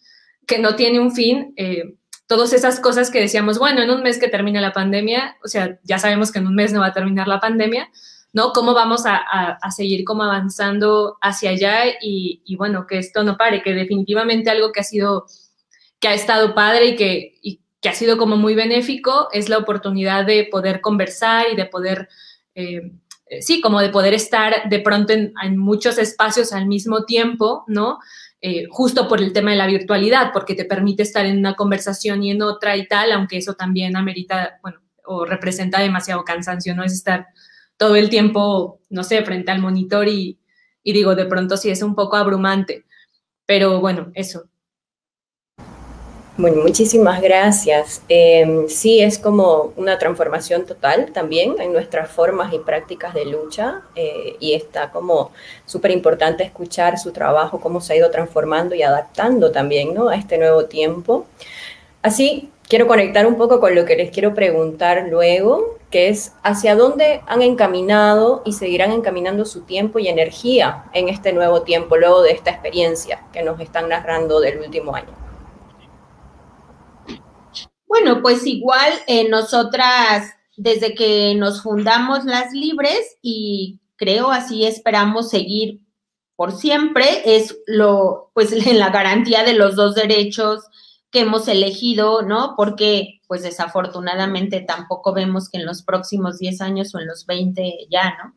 que 0.45 0.59
no 0.59 0.75
tiene 0.75 0.99
un 0.99 1.13
fin, 1.13 1.53
eh, 1.55 1.95
todas 2.27 2.53
esas 2.53 2.79
cosas 2.79 3.09
que 3.09 3.21
decíamos, 3.21 3.57
bueno, 3.57 3.81
en 3.81 3.89
un 3.89 4.03
mes 4.03 4.19
que 4.19 4.27
termine 4.27 4.59
la 4.61 4.73
pandemia, 4.73 5.37
o 5.43 5.47
sea, 5.47 5.79
ya 5.83 5.97
sabemos 5.97 6.31
que 6.31 6.39
en 6.39 6.47
un 6.47 6.55
mes 6.55 6.73
no 6.73 6.81
va 6.81 6.87
a 6.87 6.93
terminar 6.93 7.27
la 7.27 7.39
pandemia, 7.39 7.89
¿no? 8.33 8.51
¿Cómo 8.51 8.73
vamos 8.73 9.03
a, 9.05 9.57
seguir 9.75 10.03
como 10.03 10.23
avanzando 10.23 11.17
hacia 11.21 11.51
allá 11.51 11.85
y, 12.01 12.55
bueno, 12.57 12.85
que 12.85 12.97
esto 12.97 13.23
no 13.23 13.37
pare, 13.37 13.63
que 13.63 13.73
definitivamente 13.73 14.49
algo 14.49 14.73
que 14.73 14.81
ha 14.81 14.83
sido, 14.83 15.25
que 16.01 16.09
ha 16.09 16.13
estado 16.13 16.53
padre 16.53 16.87
y 16.87 16.95
que, 16.97 17.61
que 17.79 17.89
ha 17.89 17.93
sido 17.93 18.17
como 18.17 18.35
muy 18.35 18.55
benéfico 18.55 19.29
es 19.31 19.47
la 19.47 19.57
oportunidad 19.57 20.25
de 20.25 20.47
poder 20.51 20.81
conversar 20.81 21.45
y 21.53 21.55
de 21.55 21.65
poder, 21.65 22.09
eh, 22.55 22.91
eh, 23.27 23.41
sí, 23.41 23.61
como 23.61 23.81
de 23.81 23.89
poder 23.89 24.13
estar 24.13 24.69
de 24.69 24.79
pronto 24.79 25.13
en, 25.13 25.57
muchos 25.57 25.97
espacios 25.97 26.53
al 26.53 26.67
mismo 26.67 27.05
tiempo, 27.05 27.63
¿no? 27.67 27.99
Eh, 28.41 28.65
justo 28.69 29.07
por 29.07 29.21
el 29.21 29.33
tema 29.33 29.51
de 29.51 29.57
la 29.57 29.67
virtualidad, 29.67 30.31
porque 30.31 30.53
te 30.53 30.65
permite 30.65 31.03
estar 31.03 31.25
en 31.25 31.39
una 31.39 31.55
conversación 31.55 32.23
y 32.23 32.31
en 32.31 32.41
otra 32.43 32.77
y 32.77 32.87
tal, 32.87 33.11
aunque 33.11 33.37
eso 33.37 33.55
también 33.55 33.95
amerita, 33.95 34.59
bueno, 34.61 34.79
o 35.05 35.25
representa 35.25 35.79
demasiado 35.79 36.23
cansancio, 36.23 36.75
¿no? 36.75 36.83
Es 36.83 36.93
estar 36.93 37.27
todo 37.77 37.95
el 37.95 38.09
tiempo, 38.09 38.81
no 38.89 39.03
sé, 39.03 39.23
frente 39.23 39.51
al 39.51 39.61
monitor 39.61 40.07
y, 40.07 40.39
y 40.83 40.93
digo, 40.93 41.15
de 41.15 41.25
pronto 41.25 41.57
sí 41.57 41.69
es 41.69 41.81
un 41.81 41.95
poco 41.95 42.15
abrumante, 42.17 42.85
pero 43.45 43.79
bueno, 43.81 44.11
eso, 44.13 44.49
bueno, 46.37 46.61
muchísimas 46.61 47.21
gracias. 47.21 48.01
Em, 48.09 48.67
sí, 48.67 49.01
es 49.01 49.17
como 49.17 49.71
una 49.77 49.97
transformación 49.97 50.65
total 50.65 51.11
también 51.13 51.55
en 51.59 51.71
nuestras 51.71 52.11
formas 52.11 52.53
y 52.53 52.59
prácticas 52.59 53.13
de 53.13 53.25
lucha 53.25 53.83
eh, 53.95 54.35
y 54.41 54.53
está 54.53 54.91
como 54.91 55.31
súper 55.65 55.91
importante 55.91 56.43
escuchar 56.43 56.99
su 56.99 57.11
trabajo, 57.11 57.61
cómo 57.61 57.79
se 57.79 57.93
ha 57.93 57.95
ido 57.95 58.11
transformando 58.11 58.75
y 58.75 58.83
adaptando 58.83 59.51
también 59.51 59.93
¿no? 59.93 60.09
a 60.09 60.15
este 60.15 60.37
nuevo 60.37 60.65
tiempo. 60.65 61.25
Así, 62.01 62.49
quiero 62.67 62.85
conectar 62.87 63.25
un 63.27 63.37
poco 63.37 63.61
con 63.61 63.73
lo 63.73 63.85
que 63.85 63.95
les 63.95 64.11
quiero 64.11 64.33
preguntar 64.33 65.07
luego, 65.09 65.77
que 65.89 66.09
es 66.09 66.33
hacia 66.43 66.75
dónde 66.75 67.21
han 67.27 67.41
encaminado 67.43 68.41
y 68.45 68.51
seguirán 68.51 68.91
encaminando 68.91 69.45
su 69.45 69.61
tiempo 69.61 69.99
y 69.99 70.09
energía 70.09 70.83
en 70.93 71.07
este 71.07 71.31
nuevo 71.31 71.61
tiempo, 71.61 71.95
luego 71.95 72.21
de 72.21 72.31
esta 72.31 72.51
experiencia 72.51 73.23
que 73.31 73.41
nos 73.41 73.59
están 73.61 73.87
narrando 73.87 74.41
del 74.41 74.59
último 74.59 74.93
año. 74.95 75.24
Bueno, 77.87 78.21
pues 78.21 78.45
igual 78.45 78.93
eh, 79.07 79.29
nosotras, 79.29 80.33
desde 80.57 80.95
que 80.95 81.35
nos 81.35 81.61
fundamos 81.61 82.25
las 82.25 82.51
libres 82.53 83.17
y 83.21 83.79
creo 83.95 84.31
así 84.31 84.65
esperamos 84.65 85.29
seguir 85.29 85.81
por 86.35 86.51
siempre, 86.51 87.37
es 87.37 87.57
lo, 87.65 88.31
pues 88.33 88.51
en 88.51 88.79
la 88.79 88.89
garantía 88.89 89.43
de 89.43 89.53
los 89.53 89.75
dos 89.75 89.95
derechos 89.95 90.63
que 91.11 91.21
hemos 91.21 91.47
elegido, 91.47 92.21
¿no? 92.23 92.55
Porque, 92.57 93.21
pues 93.27 93.43
desafortunadamente 93.43 94.61
tampoco 94.61 95.13
vemos 95.13 95.49
que 95.49 95.57
en 95.57 95.65
los 95.65 95.81
próximos 95.83 96.39
10 96.39 96.61
años 96.61 96.93
o 96.95 96.99
en 96.99 97.07
los 97.07 97.25
20 97.25 97.87
ya, 97.89 98.15
¿no? 98.23 98.33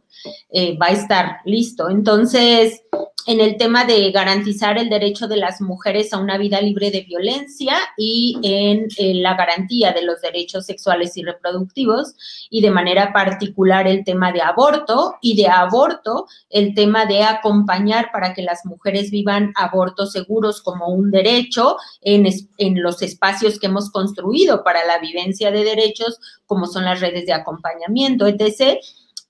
Eh, 0.50 0.76
va 0.76 0.87
a 0.87 0.92
estar 0.92 1.37
listo. 1.45 1.88
Entonces, 1.90 2.83
en 3.28 3.40
el 3.40 3.59
tema 3.59 3.85
de 3.85 4.11
garantizar 4.11 4.78
el 4.78 4.88
derecho 4.88 5.28
de 5.28 5.37
las 5.37 5.61
mujeres 5.61 6.14
a 6.14 6.18
una 6.18 6.38
vida 6.38 6.62
libre 6.62 6.90
de 6.90 7.02
violencia 7.02 7.76
y 7.99 8.38
en, 8.42 8.88
la 9.23 9.35
garantía 9.35 9.92
de 9.92 10.00
los 10.00 10.23
derechos 10.23 10.64
sexuales 10.64 11.14
y 11.18 11.23
reproductivos 11.23 12.14
y 12.49 12.62
de 12.62 12.71
manera 12.71 13.12
particular 13.12 13.87
el 13.87 14.02
tema 14.02 14.33
de 14.33 14.40
aborto 14.40 15.16
y 15.21 15.37
de 15.37 15.47
aborto 15.47 16.26
el 16.49 16.75
tema 16.75 17.04
de 17.04 17.23
acompañar 17.23 18.11
para 18.12 18.33
que 18.33 18.40
las 18.40 18.64
mujeres 18.64 19.11
vivan 19.11 19.52
abortos 19.57 20.12
seguros 20.12 20.62
como 20.62 20.88
un 20.88 21.11
derecho 21.11 21.76
en, 22.00 22.26
en 22.57 22.83
los 22.83 23.02
espacios 23.02 23.59
que 23.59 23.66
hemos 23.66 23.90
construido 23.90 24.64
para 24.64 24.77
la 24.87 24.99
vivencia 24.99 25.50
de 25.50 25.64
derechos 25.64 26.20
como 26.47 26.66
son 26.66 26.85
las 26.85 27.00
redes 27.00 27.26
de 27.26 27.32
acompañamiento, 27.32 28.26
etc 28.26 28.80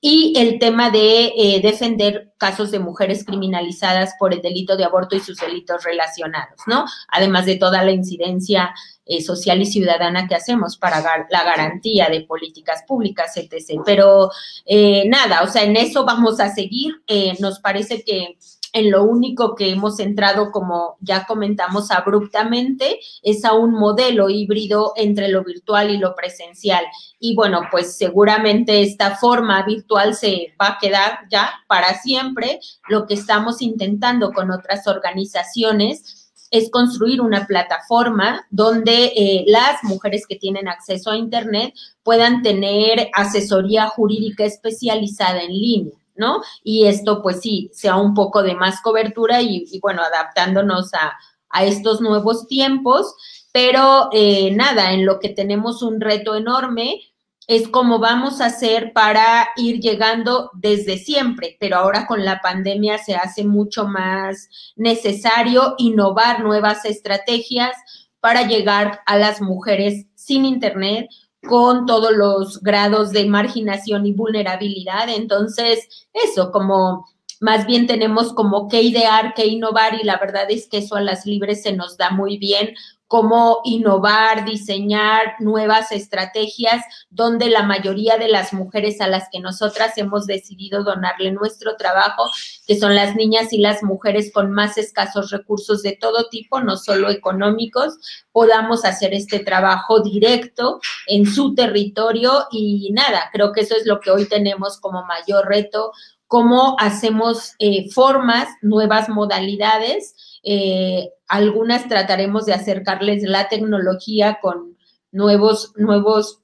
y 0.00 0.34
el 0.36 0.58
tema 0.60 0.90
de 0.90 1.32
eh, 1.36 1.60
defender 1.60 2.32
casos 2.38 2.70
de 2.70 2.78
mujeres 2.78 3.24
criminalizadas 3.24 4.14
por 4.18 4.32
el 4.32 4.40
delito 4.40 4.76
de 4.76 4.84
aborto 4.84 5.16
y 5.16 5.20
sus 5.20 5.38
delitos 5.38 5.82
relacionados, 5.82 6.60
¿no? 6.66 6.84
Además 7.08 7.46
de 7.46 7.56
toda 7.56 7.82
la 7.82 7.90
incidencia 7.90 8.72
eh, 9.06 9.20
social 9.22 9.60
y 9.60 9.66
ciudadana 9.66 10.28
que 10.28 10.36
hacemos 10.36 10.76
para 10.76 11.00
la 11.30 11.44
garantía 11.44 12.08
de 12.08 12.20
políticas 12.20 12.84
públicas, 12.86 13.36
etc. 13.36 13.80
Pero 13.84 14.30
eh, 14.66 15.08
nada, 15.08 15.42
o 15.42 15.48
sea, 15.48 15.64
en 15.64 15.76
eso 15.76 16.04
vamos 16.04 16.38
a 16.38 16.54
seguir. 16.54 17.02
nos 17.40 17.58
parece 17.58 18.04
que 18.04 18.36
en 18.72 18.90
lo 18.90 19.04
único 19.04 19.54
que 19.54 19.70
hemos 19.70 19.98
entrado, 20.00 20.50
como 20.50 20.96
ya 21.00 21.26
comentamos 21.26 21.90
abruptamente, 21.90 23.00
es 23.22 23.44
a 23.44 23.54
un 23.54 23.72
modelo 23.72 24.28
híbrido 24.28 24.92
entre 24.96 25.28
lo 25.28 25.44
virtual 25.44 25.90
y 25.90 25.98
lo 25.98 26.14
presencial. 26.14 26.84
Y 27.18 27.34
bueno, 27.34 27.62
pues 27.70 27.96
seguramente 27.96 28.82
esta 28.82 29.16
forma 29.16 29.64
virtual 29.64 30.14
se 30.14 30.54
va 30.60 30.68
a 30.68 30.78
quedar 30.80 31.20
ya 31.30 31.50
para 31.66 31.94
siempre. 32.00 32.60
Lo 32.88 33.06
que 33.06 33.14
estamos 33.14 33.62
intentando 33.62 34.32
con 34.32 34.50
otras 34.50 34.86
organizaciones 34.86 36.30
es 36.50 36.70
construir 36.70 37.20
una 37.20 37.46
plataforma 37.46 38.46
donde 38.50 39.12
eh, 39.14 39.44
las 39.46 39.82
mujeres 39.84 40.26
que 40.26 40.36
tienen 40.36 40.68
acceso 40.68 41.10
a 41.10 41.16
Internet 41.16 41.74
puedan 42.02 42.42
tener 42.42 43.10
asesoría 43.14 43.86
jurídica 43.88 44.44
especializada 44.44 45.42
en 45.42 45.52
línea. 45.52 45.94
¿No? 46.18 46.42
Y 46.62 46.86
esto, 46.86 47.22
pues 47.22 47.40
sí, 47.40 47.70
sea 47.72 47.96
un 47.96 48.14
poco 48.14 48.42
de 48.42 48.54
más 48.54 48.80
cobertura 48.82 49.40
y, 49.40 49.78
bueno, 49.80 50.02
adaptándonos 50.02 50.92
a, 50.94 51.16
estos 51.64 52.02
nuevos 52.02 52.46
tiempos, 52.46 53.14
pero 53.52 54.10
eh, 54.12 54.50
nada, 54.54 54.92
en 54.92 55.06
lo 55.06 55.18
que 55.18 55.30
tenemos 55.30 55.82
un 55.82 55.98
reto 55.98 56.36
enorme 56.36 57.00
es 57.48 57.66
cómo 57.68 57.98
vamos 57.98 58.42
a 58.42 58.46
hacer 58.46 58.92
para 58.92 59.48
ir 59.56 59.80
llegando 59.80 60.50
desde 60.52 60.98
siempre, 60.98 61.56
pero 61.58 61.78
ahora 61.78 62.06
con 62.06 62.22
la 62.22 62.40
pandemia 62.42 62.98
se 62.98 63.16
hace 63.16 63.44
mucho 63.44 63.88
más 63.88 64.50
necesario 64.76 65.74
innovar 65.78 66.44
nuevas 66.44 66.84
estrategias 66.84 67.74
para 68.20 68.46
llegar 68.46 69.00
a 69.06 69.16
las 69.16 69.40
mujeres 69.40 70.04
sin 70.14 70.44
Internet 70.44 71.08
con 71.48 71.86
todos 71.86 72.12
los 72.12 72.60
grados 72.60 73.10
de 73.10 73.26
marginación 73.26 74.06
y 74.06 74.12
vulnerabilidad. 74.12 75.08
Entonces, 75.08 76.06
eso, 76.12 76.52
como 76.52 77.08
más 77.40 77.66
bien 77.66 77.86
tenemos 77.86 78.32
como 78.32 78.68
que 78.68 78.82
idear, 78.82 79.34
que 79.34 79.46
innovar 79.46 79.94
y 79.94 80.04
la 80.04 80.18
verdad 80.18 80.46
es 80.48 80.68
que 80.68 80.78
eso 80.78 80.96
a 80.96 81.00
las 81.00 81.26
libres 81.26 81.62
se 81.62 81.72
nos 81.72 81.96
da 81.96 82.10
muy 82.10 82.38
bien 82.38 82.74
cómo 83.08 83.62
innovar, 83.64 84.44
diseñar 84.44 85.36
nuevas 85.40 85.92
estrategias 85.92 86.84
donde 87.08 87.48
la 87.48 87.62
mayoría 87.62 88.18
de 88.18 88.28
las 88.28 88.52
mujeres 88.52 89.00
a 89.00 89.08
las 89.08 89.28
que 89.32 89.40
nosotras 89.40 89.96
hemos 89.96 90.26
decidido 90.26 90.84
donarle 90.84 91.32
nuestro 91.32 91.76
trabajo, 91.76 92.30
que 92.66 92.78
son 92.78 92.94
las 92.94 93.16
niñas 93.16 93.52
y 93.54 93.58
las 93.58 93.82
mujeres 93.82 94.30
con 94.30 94.52
más 94.52 94.76
escasos 94.76 95.30
recursos 95.30 95.82
de 95.82 95.96
todo 95.98 96.28
tipo, 96.28 96.60
no 96.60 96.76
solo 96.76 97.08
económicos, 97.08 97.96
podamos 98.30 98.84
hacer 98.84 99.14
este 99.14 99.40
trabajo 99.40 100.00
directo 100.00 100.78
en 101.06 101.24
su 101.24 101.54
territorio. 101.54 102.46
Y 102.52 102.90
nada, 102.92 103.30
creo 103.32 103.52
que 103.52 103.62
eso 103.62 103.74
es 103.74 103.86
lo 103.86 104.00
que 104.00 104.10
hoy 104.10 104.28
tenemos 104.28 104.78
como 104.78 105.04
mayor 105.06 105.48
reto, 105.48 105.92
cómo 106.26 106.76
hacemos 106.78 107.54
eh, 107.58 107.90
formas, 107.90 108.48
nuevas 108.60 109.08
modalidades 109.08 110.14
eh, 110.42 111.10
algunas 111.26 111.88
trataremos 111.88 112.46
de 112.46 112.54
acercarles 112.54 113.22
la 113.22 113.48
tecnología 113.48 114.38
con 114.40 114.76
nuevos, 115.12 115.72
nuevos 115.76 116.42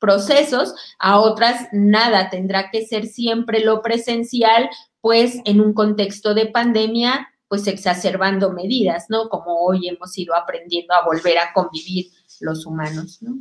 procesos, 0.00 0.74
a 0.98 1.18
otras 1.18 1.68
nada, 1.72 2.30
tendrá 2.30 2.70
que 2.70 2.86
ser 2.86 3.06
siempre 3.06 3.60
lo 3.60 3.82
presencial, 3.82 4.68
pues 5.00 5.38
en 5.44 5.60
un 5.60 5.72
contexto 5.72 6.34
de 6.34 6.46
pandemia, 6.46 7.28
pues 7.48 7.66
exacerbando 7.66 8.52
medidas, 8.52 9.06
¿no? 9.08 9.28
Como 9.28 9.64
hoy 9.64 9.88
hemos 9.88 10.16
ido 10.18 10.34
aprendiendo 10.34 10.94
a 10.94 11.04
volver 11.04 11.38
a 11.38 11.52
convivir 11.52 12.06
los 12.40 12.66
humanos, 12.66 13.18
¿no? 13.22 13.38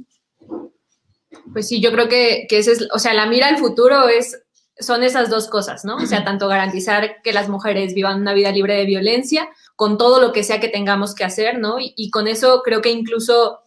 Pues 1.51 1.67
sí, 1.67 1.81
yo 1.81 1.91
creo 1.91 2.07
que, 2.07 2.45
que 2.47 2.59
ese 2.59 2.73
es, 2.73 2.87
o 2.93 2.99
sea, 2.99 3.13
la 3.13 3.25
mira 3.25 3.47
al 3.47 3.57
futuro 3.57 4.07
es, 4.07 4.41
son 4.79 5.03
esas 5.03 5.29
dos 5.29 5.47
cosas, 5.47 5.85
¿no? 5.85 5.97
O 5.97 6.05
sea, 6.05 6.23
tanto 6.23 6.47
garantizar 6.47 7.21
que 7.21 7.33
las 7.33 7.49
mujeres 7.49 7.93
vivan 7.93 8.21
una 8.21 8.33
vida 8.33 8.51
libre 8.51 8.75
de 8.75 8.85
violencia, 8.85 9.49
con 9.75 9.97
todo 9.97 10.21
lo 10.21 10.31
que 10.31 10.43
sea 10.43 10.59
que 10.59 10.69
tengamos 10.69 11.13
que 11.13 11.23
hacer, 11.23 11.59
¿no? 11.59 11.77
Y, 11.79 12.09
con 12.09 12.27
eso 12.27 12.61
creo 12.63 12.81
que 12.81 12.91
incluso, 12.91 13.61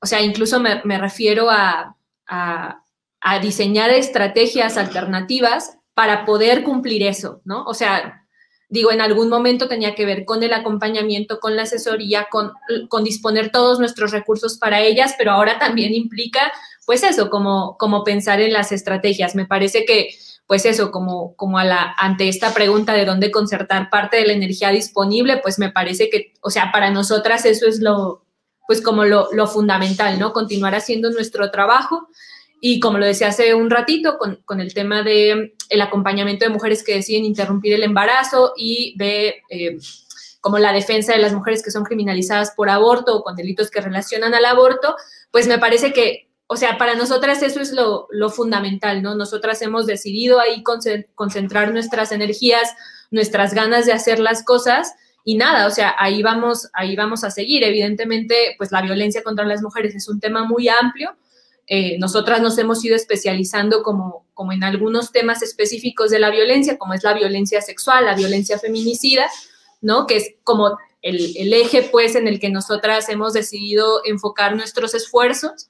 o 0.00 0.06
sea, 0.06 0.20
incluso 0.20 0.60
me, 0.60 0.98
refiero 0.98 1.48
a, 1.50 1.96
diseñar 3.42 3.90
estrategias 3.90 4.78
alternativas 4.78 5.76
para 5.94 6.24
poder 6.24 6.62
cumplir 6.62 7.02
eso, 7.02 7.42
¿no? 7.44 7.64
O 7.64 7.74
sea, 7.74 8.26
digo, 8.68 8.92
en 8.92 9.00
algún 9.00 9.28
momento 9.28 9.68
tenía 9.68 9.94
que 9.94 10.06
ver 10.06 10.24
con 10.24 10.42
el 10.42 10.52
acompañamiento, 10.52 11.38
con 11.38 11.56
la 11.56 11.62
asesoría, 11.62 12.28
con, 12.30 12.52
con, 12.88 13.04
disponer 13.04 13.50
todos 13.50 13.78
nuestros 13.78 14.10
recursos 14.12 14.58
para 14.58 14.80
ellas, 14.80 15.14
pero 15.18 15.32
ahora 15.32 15.58
también 15.58 15.94
implica, 15.94 16.52
pues 16.86 17.02
eso, 17.02 17.28
como, 17.30 17.76
como 17.78 18.04
pensar 18.04 18.40
en 18.40 18.52
las 18.52 18.72
estrategias. 18.72 19.34
Me 19.34 19.46
parece 19.46 19.84
que 19.84 20.14
pues 20.50 20.66
eso, 20.66 20.90
como, 20.90 21.36
como 21.36 21.60
a 21.60 21.64
la, 21.64 21.94
ante 21.96 22.28
esta 22.28 22.52
pregunta 22.52 22.92
de 22.92 23.04
dónde 23.04 23.30
concertar 23.30 23.88
parte 23.88 24.16
de 24.16 24.26
la 24.26 24.32
energía 24.32 24.70
disponible, 24.70 25.36
pues 25.36 25.60
me 25.60 25.70
parece 25.70 26.10
que, 26.10 26.32
o 26.40 26.50
sea, 26.50 26.72
para 26.72 26.90
nosotras 26.90 27.44
eso 27.44 27.68
es 27.68 27.78
lo, 27.78 28.24
pues 28.66 28.82
como 28.82 29.04
lo, 29.04 29.46
fundamental, 29.46 30.18
¿no? 30.18 30.32
Continuar 30.32 30.74
haciendo 30.74 31.08
nuestro 31.12 31.52
trabajo 31.52 32.08
y 32.60 32.80
como 32.80 32.98
lo 32.98 33.06
decía 33.06 33.28
hace 33.28 33.54
un 33.54 33.70
ratito, 33.70 34.18
con, 34.18 34.60
el 34.60 34.74
tema 34.74 35.04
de 35.04 35.54
el 35.68 35.80
acompañamiento 35.82 36.44
de 36.44 36.50
mujeres 36.50 36.82
que 36.82 36.96
deciden 36.96 37.26
interrumpir 37.26 37.74
el 37.74 37.84
embarazo 37.84 38.52
y 38.56 38.96
de 38.98 39.44
eh, 39.50 39.78
como 40.40 40.58
la 40.58 40.72
defensa 40.72 41.12
de 41.12 41.20
las 41.20 41.32
mujeres 41.32 41.62
que 41.62 41.70
son 41.70 41.84
criminalizadas 41.84 42.50
por 42.56 42.70
aborto 42.70 43.14
o 43.14 43.22
con 43.22 43.36
delitos 43.36 43.70
que 43.70 43.80
relacionan 43.80 44.34
al 44.34 44.46
aborto, 44.46 44.96
pues 45.30 45.46
me 45.46 45.60
parece 45.60 45.92
que, 45.92 46.28
o 46.52 46.56
sea, 46.56 46.78
para 46.78 46.96
nosotras 46.96 47.44
eso 47.44 47.60
es 47.60 47.70
lo, 47.70 48.08
fundamental, 48.30 49.02
¿no? 49.02 49.14
Nosotras 49.14 49.62
hemos 49.62 49.86
decidido 49.86 50.40
ahí 50.40 50.64
concentrar 51.14 51.70
nuestras 51.70 52.10
energías, 52.10 52.74
nuestras 53.12 53.54
ganas 53.54 53.86
de 53.86 53.92
hacer 53.92 54.18
las 54.18 54.42
cosas 54.42 54.92
y 55.24 55.36
nada, 55.36 55.68
o 55.68 55.70
sea, 55.70 55.94
ahí 55.96 56.24
vamos, 56.24 56.68
ahí 56.72 56.96
vamos 56.96 57.22
a 57.22 57.30
seguir. 57.30 57.62
Evidentemente, 57.62 58.56
pues 58.58 58.72
la 58.72 58.82
violencia 58.82 59.22
contra 59.22 59.44
las 59.44 59.62
mujeres 59.62 59.94
es 59.94 60.08
un 60.08 60.18
tema 60.18 60.42
muy 60.42 60.68
amplio. 60.68 61.16
Eh, 61.68 61.98
nosotras 62.00 62.42
nos 62.42 62.58
hemos 62.58 62.84
ido 62.84 62.96
especializando 62.96 63.84
como, 63.84 64.26
como 64.34 64.50
en 64.50 64.64
algunos 64.64 65.12
temas 65.12 65.42
específicos 65.42 66.10
de 66.10 66.18
la 66.18 66.30
violencia, 66.30 66.78
como 66.78 66.94
es 66.94 67.04
la 67.04 67.14
violencia 67.14 67.62
sexual, 67.62 68.06
la 68.06 68.16
violencia 68.16 68.58
feminicida, 68.58 69.30
¿no? 69.80 70.04
Que 70.08 70.16
es 70.16 70.34
como 70.42 70.78
el, 71.00 71.52
eje, 71.52 71.88
pues, 71.92 72.16
en 72.16 72.26
el 72.26 72.40
que 72.40 72.50
nosotras 72.50 73.08
hemos 73.08 73.34
decidido 73.34 74.02
enfocar 74.04 74.56
nuestros 74.56 74.96
esfuerzos, 74.96 75.69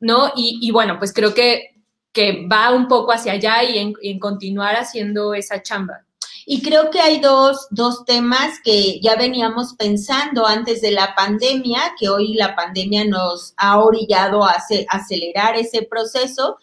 ¿no? 0.00 0.32
Y, 0.34 0.70
bueno, 0.72 0.98
pues 0.98 1.12
creo 1.12 1.34
que, 1.34 1.76
que 2.12 2.46
va 2.50 2.72
un 2.72 2.88
poco 2.88 3.12
hacia 3.12 3.32
allá 3.32 3.62
y 3.62 3.78
en, 3.78 4.18
continuar 4.18 4.74
haciendo 4.74 5.34
esa 5.34 5.62
chamba. 5.62 6.04
Y 6.46 6.62
creo 6.62 6.90
que 6.90 7.00
hay 7.00 7.20
dos, 7.20 7.68
dos, 7.70 8.04
temas 8.04 8.58
que 8.64 8.98
ya 9.00 9.14
veníamos 9.14 9.74
pensando 9.74 10.46
antes 10.46 10.80
de 10.80 10.90
la 10.90 11.14
pandemia, 11.14 11.80
que 11.98 12.08
hoy 12.08 12.34
la 12.34 12.56
pandemia 12.56 13.04
nos 13.04 13.52
ha 13.56 13.78
orillado 13.78 14.44
a 14.44 14.56
acelerar 14.88 15.56
ese 15.56 15.82
proceso, 15.82 16.56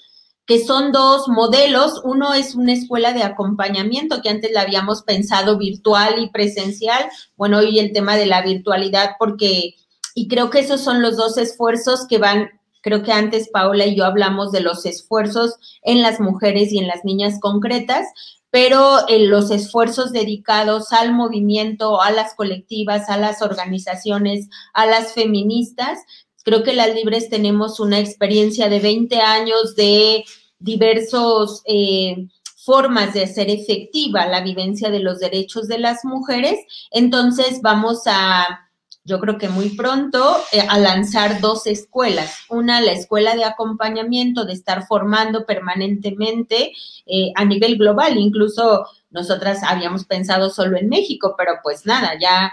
que 0.45 0.65
son 0.65 0.91
dos 0.91 1.28
modelos. 1.28 2.02
Uno 2.04 2.34
es 2.34 2.56
una 2.56 2.73
escuela 2.73 3.13
de 3.13 3.23
acompañamiento 3.23 4.21
que 4.21 4.30
antes 4.30 4.52
la 4.52 4.62
habíamos 4.62 5.04
pensado 5.04 5.58
virtual 5.58 6.19
y 6.19 6.30
presencial. 6.30 7.08
Bueno, 7.36 7.60
hoy 7.60 7.80
el 7.80 7.93
tema 7.93 8.15
de 8.15 8.26
la 8.26 8.41
virtualidad, 8.41 9.12
porque, 9.19 9.76
y 10.15 10.28
creo 10.28 10.50
que 10.50 10.60
esos 10.60 10.82
son 10.82 11.02
los 11.02 11.17
dos 11.17 11.38
esfuerzos 11.38 12.08
que 12.08 12.17
van, 12.17 12.50
creo 12.88 13.04
que 13.04 13.12
antes 13.12 13.50
Paola 13.50 13.86
y 13.86 13.95
yo 13.95 14.06
hablamos 14.06 14.52
de 14.52 14.62
los 14.62 14.86
esfuerzos 14.86 15.56
en 15.82 16.02
las 16.02 16.19
mujeres 16.19 16.71
y 16.71 16.80
en 16.80 16.88
las 16.88 17.04
niñas 17.04 17.39
concretas, 17.41 18.08
pero 18.50 19.08
eh, 19.10 19.19
los 19.28 19.52
esfuerzos 19.52 20.13
dedicados 20.13 20.93
al 20.93 21.13
movimiento, 21.13 22.02
a 22.02 22.12
las 22.12 22.34
colectivas, 22.34 23.10
a 23.10 23.17
las 23.17 23.41
organizaciones, 23.41 24.47
a 24.73 24.86
las 24.86 25.13
feministas, 25.13 26.00
Creo 26.47 26.63
que 26.63 26.71
las 26.71 26.95
libres 26.95 27.30
tenemos 27.30 27.82
una 27.82 28.00
experiencia 28.00 28.69
de 28.69 28.80
20 28.80 29.19
años 29.19 29.76
de 29.76 30.23
diversos 30.60 31.62
eh, 31.65 32.26
formas 32.56 33.13
de 33.13 33.23
hacer 33.23 33.50
efectiva 33.50 34.26
la 34.28 34.39
vivencia 34.39 34.89
de 34.89 35.02
los 35.02 35.19
derechos 35.19 35.67
de 35.67 35.80
las 35.80 36.06
mujeres. 36.06 36.58
Entonces 36.91 37.60
vamos 37.62 38.04
a, 38.06 38.66
yo 39.08 39.22
creo 39.22 39.38
que 39.38 39.48
muy 39.48 39.70
pronto, 39.70 40.38
eh, 40.52 40.62
a 40.67 40.78
lanzar 40.78 41.39
dos 41.39 41.65
escuelas. 41.65 42.39
Una, 42.50 42.82
la 42.82 42.91
escuela 42.91 43.36
de 43.36 43.46
acompañamiento, 43.46 44.43
de 44.43 44.52
estar 44.52 44.86
formando 44.86 45.46
permanentemente 45.46 46.74
eh, 47.06 47.32
a 47.36 47.46
nivel 47.46 47.78
global. 47.78 48.17
Incluso 48.17 48.86
nosotras 49.10 49.63
habíamos 49.63 50.04
pensado 50.04 50.50
solo 50.50 50.78
en 50.78 50.89
México, 50.89 51.36
pero 51.38 51.54
pues 51.63 51.86
nada, 51.86 52.20
ya 52.20 52.52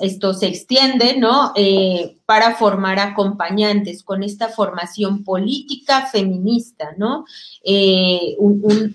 esto 0.00 0.34
se 0.34 0.48
extiende, 0.48 1.18
¿no? 1.18 1.52
Eh, 1.54 2.16
para 2.26 2.56
formar 2.56 2.98
acompañantes 2.98 4.02
con 4.02 4.24
esta 4.24 4.48
formación 4.48 5.22
política 5.22 6.06
feminista, 6.06 6.94
¿no? 6.96 7.26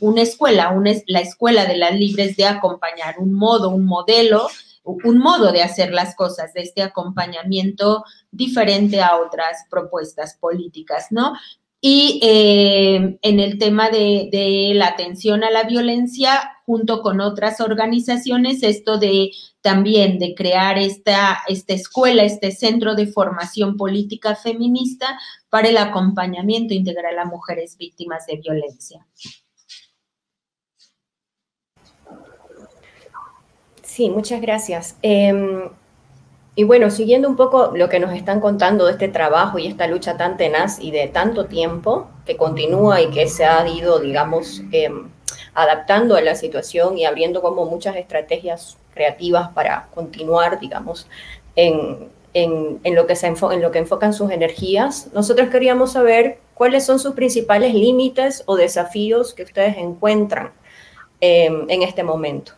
Una 0.02 0.22
escuela, 0.22 0.76
la 1.06 1.20
escuela 1.22 1.65
de 1.65 1.78
las 1.78 1.96
libres 1.96 2.36
de 2.36 2.48
acompañar, 2.48 3.15
un 3.20 3.32
modo, 3.32 3.70
un 3.70 3.86
modelo, 3.86 4.50
un 4.88 5.17
modo 5.17 5.52
de 5.52 5.62
hacer 5.62 5.91
las 5.91 6.15
cosas, 6.15 6.54
de 6.54 6.62
este 6.62 6.82
acompañamiento 6.82 8.04
diferente 8.32 9.02
a 9.02 9.17
otras 9.17 9.65
propuestas 9.69 10.38
políticas, 10.39 11.08
¿no? 11.12 11.34
Y 11.80 12.19
eh, 12.23 13.19
en 13.21 13.39
el 13.39 13.60
tema 13.60 13.89
de, 13.89 14.71
la 14.73 14.88
atención 14.88 15.43
a 15.43 15.52
la 15.52 15.63
violencia, 15.63 16.54
junto 16.65 17.02
con 17.02 17.21
otras 17.21 17.62
organizaciones, 17.62 18.63
esto 18.63 18.97
de 18.97 19.32
también 19.62 20.17
de 20.17 20.34
crear 20.34 20.78
esta, 20.78 21.39
esta 21.47 21.73
escuela, 21.73 22.23
este 22.23 22.52
centro 22.52 22.95
de 22.95 23.08
formación 23.08 23.78
política 23.78 24.36
feminista 24.36 25.19
para 25.50 25.69
el 25.69 25.78
acompañamiento 25.78 26.73
integral 26.73 27.19
a 27.19 27.26
mujeres 27.26 27.78
víctimas 27.78 28.26
de 28.26 28.38
violencia. 28.38 29.06
Sí, 33.98 34.12
muchas 34.12 34.42
gracias. 34.42 34.96
Em, 35.02 35.70
y 36.54 36.64
bueno, 36.66 36.92
siguiendo 36.92 37.28
un 37.28 37.36
poco 37.36 37.72
lo 37.74 37.90
que 37.90 38.00
nos 38.00 38.14
están 38.14 38.40
contando 38.42 38.86
de 38.86 38.92
este 38.92 39.08
trabajo 39.08 39.58
y 39.58 39.66
esta 39.66 39.88
lucha 39.88 40.18
tan 40.18 40.38
tenaz 40.38 40.78
y 40.80 40.92
de 40.92 41.08
tanto 41.08 41.48
tiempo 41.48 42.08
que 42.24 42.38
continúa 42.38 43.02
y 43.02 43.10
que 43.10 43.28
se 43.28 43.44
ha 43.44 43.68
ido, 43.68 43.98
digamos, 43.98 44.62
em, 44.72 45.10
adaptando 45.56 46.16
a 46.16 46.22
la 46.22 46.36
situación 46.36 46.96
y 47.00 47.06
abriendo 47.06 47.42
como 47.42 47.66
muchas 47.66 47.96
estrategias 47.96 48.78
creativas 48.94 49.50
para 49.50 49.88
continuar, 49.96 50.60
digamos, 50.60 51.08
en, 51.56 52.12
lo, 52.84 53.08
que 53.08 53.16
se 53.16 53.26
en 53.26 53.62
lo 53.64 53.72
que 53.72 53.80
enfocan 53.80 54.14
sus 54.14 54.30
energías, 54.30 55.10
nosotros 55.12 55.50
queríamos 55.50 55.94
saber 55.94 56.38
cuáles 56.54 56.86
son 56.86 57.00
sus 57.00 57.16
principales 57.16 57.74
límites 57.74 58.44
o 58.46 58.58
desafíos 58.58 59.34
que 59.34 59.42
ustedes 59.42 59.76
encuentran 59.78 60.52
em, 61.20 61.66
en 61.68 61.82
este 61.82 62.04
momento. 62.04 62.54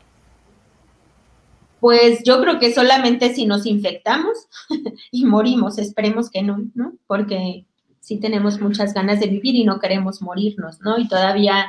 Pues 1.79 2.23
yo 2.23 2.41
creo 2.41 2.59
que 2.59 2.73
solamente 2.73 3.33
si 3.33 3.45
nos 3.45 3.65
infectamos 3.65 4.47
y 5.11 5.25
morimos, 5.25 5.77
esperemos 5.77 6.29
que 6.29 6.41
no, 6.41 6.65
¿no? 6.73 6.93
Porque 7.07 7.65
sí 7.99 8.17
tenemos 8.17 8.59
muchas 8.59 8.93
ganas 8.93 9.19
de 9.19 9.27
vivir 9.27 9.55
y 9.55 9.63
no 9.63 9.79
queremos 9.79 10.21
morirnos, 10.21 10.81
¿no? 10.81 10.97
Y 10.97 11.07
todavía 11.07 11.67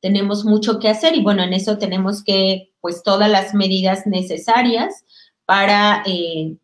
tenemos 0.00 0.44
mucho 0.44 0.78
que 0.78 0.88
hacer 0.88 1.16
y 1.16 1.22
bueno, 1.22 1.42
en 1.42 1.52
eso 1.52 1.78
tenemos 1.78 2.22
que, 2.22 2.72
pues, 2.80 3.02
todas 3.02 3.30
las 3.30 3.54
medidas 3.54 4.06
necesarias 4.06 5.04
para, 5.44 6.02
eh, 6.06 6.56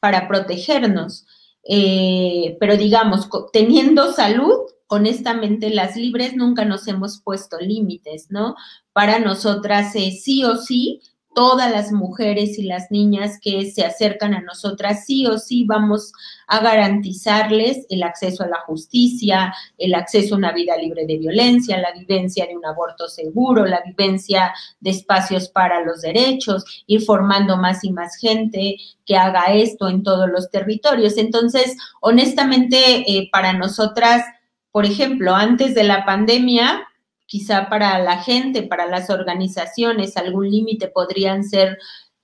para 0.00 0.26
protegernos. 0.26 1.26
Eh, 1.64 2.56
pero 2.58 2.76
digamos, 2.76 3.28
teniendo 3.52 4.12
salud, 4.12 4.52
honestamente, 4.88 5.70
las 5.70 5.96
libres 5.96 6.34
nunca 6.34 6.64
nos 6.64 6.88
hemos 6.88 7.20
puesto 7.20 7.58
límites, 7.58 8.26
¿no? 8.30 8.56
Para 8.92 9.18
nosotras 9.20 9.92
sí 9.92 10.44
o 10.44 10.56
sí 10.56 11.00
todas 11.34 11.70
las 11.70 11.92
mujeres 11.92 12.58
y 12.58 12.64
las 12.64 12.90
niñas 12.90 13.38
que 13.40 13.70
se 13.70 13.84
acercan 13.84 14.34
a 14.34 14.40
nosotras, 14.40 15.04
sí 15.06 15.26
o 15.26 15.38
sí 15.38 15.64
vamos 15.64 16.12
a 16.46 16.60
garantizarles 16.60 17.86
el 17.88 18.02
acceso 18.02 18.44
a 18.44 18.48
la 18.48 18.60
justicia, 18.66 19.54
el 19.78 19.94
acceso 19.94 20.34
a 20.34 20.38
una 20.38 20.52
vida 20.52 20.76
libre 20.76 21.06
de 21.06 21.18
violencia, 21.18 21.78
la 21.78 21.92
vivencia 21.92 22.46
de 22.46 22.56
un 22.56 22.66
aborto 22.66 23.08
seguro, 23.08 23.64
la 23.64 23.82
vivencia 23.82 24.52
de 24.80 24.90
espacios 24.90 25.48
para 25.48 25.82
los 25.82 26.02
derechos, 26.02 26.84
ir 26.86 27.02
formando 27.02 27.56
más 27.56 27.84
y 27.84 27.92
más 27.92 28.16
gente 28.16 28.76
que 29.06 29.16
haga 29.16 29.52
esto 29.54 29.88
en 29.88 30.02
todos 30.02 30.28
los 30.28 30.50
territorios. 30.50 31.16
Entonces, 31.16 31.76
honestamente, 32.00 33.10
eh, 33.10 33.28
para 33.32 33.52
nosotras, 33.52 34.24
por 34.70 34.84
ejemplo, 34.84 35.34
antes 35.34 35.74
de 35.74 35.84
la 35.84 36.04
pandemia, 36.04 36.86
quizá 37.32 37.70
para 37.70 37.98
la 38.00 38.18
gente, 38.18 38.62
para 38.62 38.86
las 38.86 39.08
organizaciones, 39.08 40.18
algún 40.18 40.50
límite 40.50 40.88
podrían 40.88 41.44
ser 41.44 41.78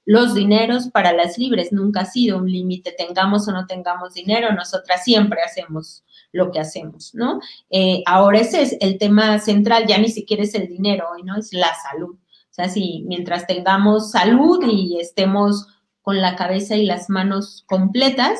los 0.04 0.34
dineros 0.34 0.88
para 0.88 1.14
las 1.14 1.38
libres. 1.38 1.72
Nunca 1.72 2.00
ha 2.02 2.04
sido 2.04 2.36
un 2.36 2.52
límite, 2.52 2.92
tengamos 2.92 3.48
o 3.48 3.52
no 3.52 3.66
tengamos 3.66 4.12
dinero, 4.12 4.52
nosotras 4.52 5.02
siempre 5.04 5.40
hacemos 5.40 6.04
lo 6.30 6.50
que 6.50 6.60
hacemos, 6.60 7.14
¿no? 7.14 7.40
Eh, 7.70 8.02
ahora 8.04 8.40
ese 8.40 8.60
es 8.60 8.76
el 8.80 8.98
tema 8.98 9.38
central, 9.38 9.86
ya 9.86 9.96
ni 9.96 10.10
siquiera 10.10 10.42
es 10.42 10.54
el 10.54 10.68
dinero, 10.68 11.06
¿no? 11.24 11.38
Es 11.38 11.54
la 11.54 11.74
salud. 11.90 12.14
O 12.14 12.52
sea, 12.52 12.68
si 12.68 13.02
mientras 13.06 13.46
tengamos 13.46 14.10
salud 14.10 14.62
y 14.70 15.00
estemos 15.00 15.68
con 16.02 16.20
la 16.20 16.36
cabeza 16.36 16.76
y 16.76 16.84
las 16.84 17.08
manos 17.08 17.64
completas, 17.66 18.38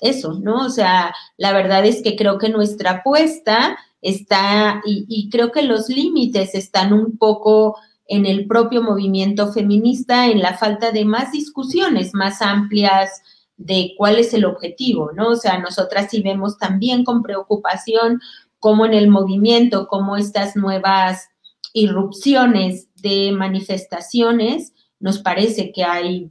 eso, 0.00 0.34
¿no? 0.34 0.66
O 0.66 0.70
sea, 0.70 1.12
la 1.38 1.52
verdad 1.52 1.84
es 1.84 2.02
que 2.04 2.14
creo 2.14 2.38
que 2.38 2.50
nuestra 2.50 2.90
apuesta 2.98 3.76
está, 4.04 4.82
y, 4.84 5.30
creo 5.30 5.50
que 5.50 5.62
los 5.62 5.88
límites 5.88 6.54
están 6.54 6.92
un 6.92 7.16
poco 7.16 7.76
en 8.06 8.26
el 8.26 8.46
propio 8.46 8.82
movimiento 8.82 9.50
feminista, 9.50 10.26
en 10.26 10.40
la 10.40 10.58
falta 10.58 10.92
de 10.92 11.06
más 11.06 11.32
discusiones 11.32 12.12
más 12.12 12.42
amplias 12.42 13.22
de 13.56 13.94
cuál 13.96 14.18
es 14.18 14.34
el 14.34 14.44
objetivo, 14.44 15.12
¿no? 15.12 15.30
O 15.30 15.36
sea, 15.36 15.58
nosotras 15.58 16.08
sí 16.10 16.20
vemos 16.20 16.58
también 16.58 17.02
con 17.02 17.22
preocupación 17.22 18.20
cómo 18.58 18.84
en 18.84 18.92
el 18.92 19.08
movimiento, 19.08 19.88
cómo 19.88 20.18
estas 20.18 20.54
nuevas 20.54 21.30
irrupciones 21.72 22.88
de 22.96 23.32
manifestaciones, 23.32 24.74
nos 25.00 25.18
parece 25.18 25.72
que 25.72 25.84
hay 25.84 26.30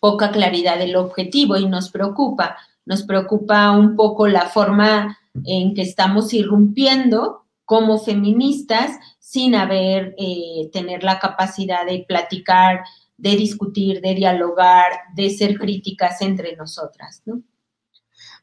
poca 0.00 0.30
claridad 0.30 0.78
del 0.78 0.94
objetivo 0.94 1.56
y 1.56 1.66
nos 1.66 1.90
preocupa. 1.90 2.56
Nos 2.84 3.02
preocupa 3.02 3.72
un 3.72 3.96
poco 3.96 4.28
la 4.28 4.46
forma 4.46 5.18
en 5.44 5.74
que 5.74 5.82
estamos 5.82 6.32
irrumpiendo 6.32 7.44
como 7.64 7.98
feministas 7.98 8.98
sin 9.18 9.54
haber, 9.54 10.14
eh, 10.18 10.70
tener 10.72 11.02
la 11.02 11.18
capacidad 11.18 11.84
de 11.84 12.04
platicar, 12.06 12.84
de 13.16 13.36
discutir, 13.36 14.00
de 14.00 14.14
dialogar, 14.14 14.92
de 15.14 15.30
ser 15.30 15.58
críticas 15.58 16.22
entre 16.22 16.54
nosotras, 16.56 17.22
¿no? 17.24 17.42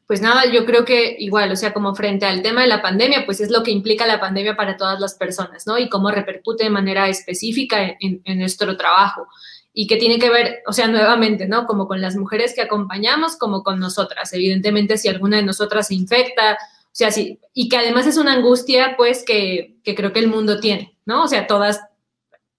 pues 0.06 0.20
nada, 0.20 0.44
yo 0.52 0.66
creo 0.66 0.84
que 0.84 1.16
igual, 1.18 1.50
o 1.50 1.56
sea, 1.56 1.72
como 1.72 1.94
frente 1.94 2.26
al 2.26 2.42
tema 2.42 2.60
de 2.62 2.68
la 2.68 2.82
pandemia, 2.82 3.24
pues 3.24 3.40
es 3.40 3.50
lo 3.50 3.62
que 3.62 3.70
implica 3.70 4.06
la 4.06 4.20
pandemia 4.20 4.54
para 4.54 4.76
todas 4.76 5.00
las 5.00 5.14
personas, 5.14 5.66
¿no? 5.66 5.78
Y 5.78 5.88
cómo 5.88 6.10
repercute 6.10 6.64
de 6.64 6.70
manera 6.70 7.08
específica 7.08 7.96
en, 7.98 8.22
nuestro 8.38 8.76
trabajo. 8.76 9.26
Y 9.72 9.86
que 9.86 9.96
tiene 9.96 10.18
que 10.18 10.28
ver, 10.28 10.62
o 10.66 10.72
sea, 10.72 10.88
nuevamente, 10.88 11.48
¿no? 11.48 11.66
Como 11.66 11.88
con 11.88 12.02
las 12.02 12.16
mujeres 12.16 12.54
que 12.54 12.60
acompañamos, 12.60 13.36
como 13.36 13.62
con 13.62 13.80
nosotras. 13.80 14.32
Evidentemente, 14.34 14.98
si 14.98 15.08
alguna 15.08 15.38
de 15.38 15.42
nosotras 15.42 15.88
se 15.88 15.94
infecta, 15.94 16.58
o 16.94 16.96
sea, 16.96 17.10
sí, 17.10 17.40
y 17.52 17.68
que 17.68 17.76
además 17.76 18.06
es 18.06 18.18
una 18.18 18.34
angustia, 18.34 18.94
pues, 18.96 19.24
que, 19.24 19.78
que 19.82 19.96
creo 19.96 20.12
que 20.12 20.20
el 20.20 20.28
mundo 20.28 20.60
tiene, 20.60 20.96
¿no? 21.04 21.24
O 21.24 21.26
sea, 21.26 21.48
todas 21.48 21.80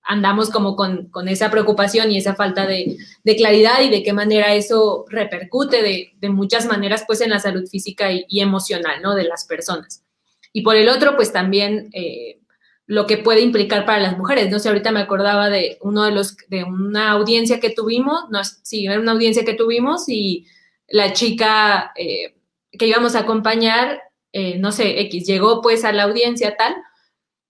andamos 0.05 0.49
como 0.49 0.75
con, 0.75 1.09
esa 1.27 1.49
preocupación 1.49 2.11
y 2.11 2.17
esa 2.17 2.35
falta 2.35 2.67
de, 2.67 2.97
claridad 3.37 3.81
y 3.81 3.89
de 3.89 4.03
qué 4.03 4.11
manera 4.11 4.53
eso 4.53 5.05
repercute 5.09 5.81
de, 5.81 6.29
muchas 6.29 6.65
maneras 6.65 7.05
pues 7.07 7.21
en 7.21 7.29
la 7.29 7.39
salud 7.39 7.65
física 7.65 8.11
y, 8.11 8.41
emocional, 8.41 9.01
¿no? 9.01 9.15
De 9.15 9.23
las 9.23 9.45
personas. 9.45 10.03
Y 10.51 10.63
por 10.63 10.75
el 10.75 10.89
otro, 10.89 11.15
pues 11.15 11.31
también 11.31 11.89
eh, 11.93 12.39
lo 12.87 13.07
que 13.07 13.17
puede 13.17 13.39
implicar 13.39 13.85
para 13.85 13.99
las 13.99 14.17
mujeres. 14.17 14.51
No 14.51 14.59
sé, 14.59 14.67
ahorita 14.67 14.91
me 14.91 14.99
acordaba 14.99 15.49
de 15.49 15.77
uno 15.81 16.03
de 16.03 16.11
los, 16.11 16.35
de 16.49 16.65
una 16.65 17.11
audiencia 17.11 17.61
que 17.61 17.69
tuvimos, 17.69 18.29
no, 18.29 18.43
sí, 18.43 18.85
era 18.85 18.99
una 18.99 19.13
audiencia 19.13 19.45
que 19.45 19.53
tuvimos 19.53 20.09
y 20.09 20.45
la 20.89 21.13
chica 21.13 21.93
eh, 21.95 22.35
que 22.77 22.87
íbamos 22.87 23.15
a 23.15 23.21
acompañar, 23.21 24.01
eh, 24.37 24.57
no 24.59 24.73
sé, 24.73 24.99
X, 24.99 25.25
llegó 25.25 25.61
pues 25.61 25.85
a 25.85 25.93
la 25.93 26.03
audiencia 26.03 26.57
tal, 26.57 26.75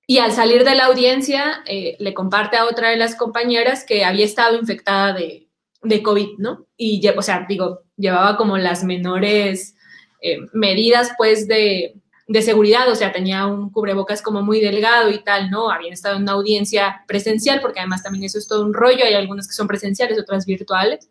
y 0.05 0.19
al 0.19 0.31
salir 0.33 0.63
de 0.63 0.75
la 0.75 0.85
audiencia, 0.85 1.63
eh, 1.65 1.95
le 1.97 2.13
comparte 2.13 2.57
a 2.57 2.65
otra 2.65 2.91
de 2.91 2.95
las 2.95 3.15
compañeras 3.15 3.83
que 3.83 4.05
había 4.05 4.23
estado 4.23 4.55
infectada 4.55 5.11
de, 5.11 5.49
COVID, 6.03 6.37
¿no? 6.37 6.67
Y, 6.77 7.01
o 7.07 7.21
sea, 7.23 7.47
digo, 7.49 7.81
llevaba 7.97 8.37
como 8.37 8.59
las 8.59 8.83
menores 8.83 9.75
eh, 10.21 10.37
medidas, 10.53 11.11
pues, 11.17 11.47
de, 11.47 11.95
de, 12.27 12.41
seguridad, 12.43 12.87
o 12.87 12.93
sea, 12.93 13.11
tenía 13.11 13.47
un 13.47 13.71
cubrebocas 13.71 14.21
como 14.21 14.43
muy 14.43 14.61
delgado 14.61 15.09
y 15.09 15.23
tal, 15.23 15.49
¿no? 15.49 15.71
Habían 15.71 15.93
estado 15.93 16.17
en 16.17 16.21
una 16.21 16.33
audiencia 16.33 17.03
presencial, 17.07 17.61
porque 17.61 17.79
además 17.79 18.03
también 18.03 18.25
eso 18.25 18.37
es 18.37 18.47
todo 18.47 18.63
un 18.63 18.75
rollo, 18.75 19.03
hay 19.03 19.15
algunas 19.15 19.47
que 19.47 19.53
son 19.53 19.67
presenciales, 19.67 20.19
otras 20.19 20.45
virtuales. 20.45 21.09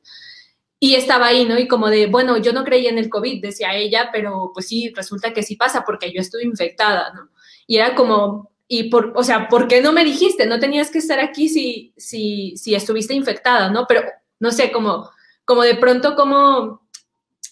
Y 0.84 0.96
estaba 0.96 1.28
ahí, 1.28 1.46
¿no? 1.46 1.58
Y 1.58 1.66
como 1.66 1.88
de, 1.88 2.08
bueno, 2.08 2.36
yo 2.36 2.52
no 2.52 2.62
creía 2.62 2.90
en 2.90 2.98
el 2.98 3.08
COVID, 3.08 3.40
decía 3.40 3.74
ella, 3.74 4.10
pero 4.12 4.50
pues 4.52 4.68
sí, 4.68 4.92
resulta 4.94 5.32
que 5.32 5.42
sí 5.42 5.56
pasa 5.56 5.82
porque 5.82 6.12
yo 6.12 6.20
estuve 6.20 6.44
infectada, 6.44 7.10
¿no? 7.14 7.30
Y 7.66 7.78
era 7.78 7.94
como, 7.94 8.50
y 8.68 8.90
por, 8.90 9.14
o 9.16 9.24
sea, 9.24 9.48
¿por 9.48 9.66
qué 9.66 9.80
no 9.80 9.94
me 9.94 10.04
dijiste? 10.04 10.44
No 10.44 10.60
tenías 10.60 10.90
que 10.90 10.98
estar 10.98 11.20
aquí 11.20 11.48
si, 11.48 11.94
si, 11.96 12.54
si 12.58 12.74
estuviste 12.74 13.14
infectada, 13.14 13.70
¿no? 13.70 13.86
Pero, 13.88 14.02
no 14.38 14.50
sé, 14.50 14.70
como, 14.72 15.08
como 15.46 15.62
de 15.62 15.74
pronto, 15.76 16.14
como, 16.16 16.82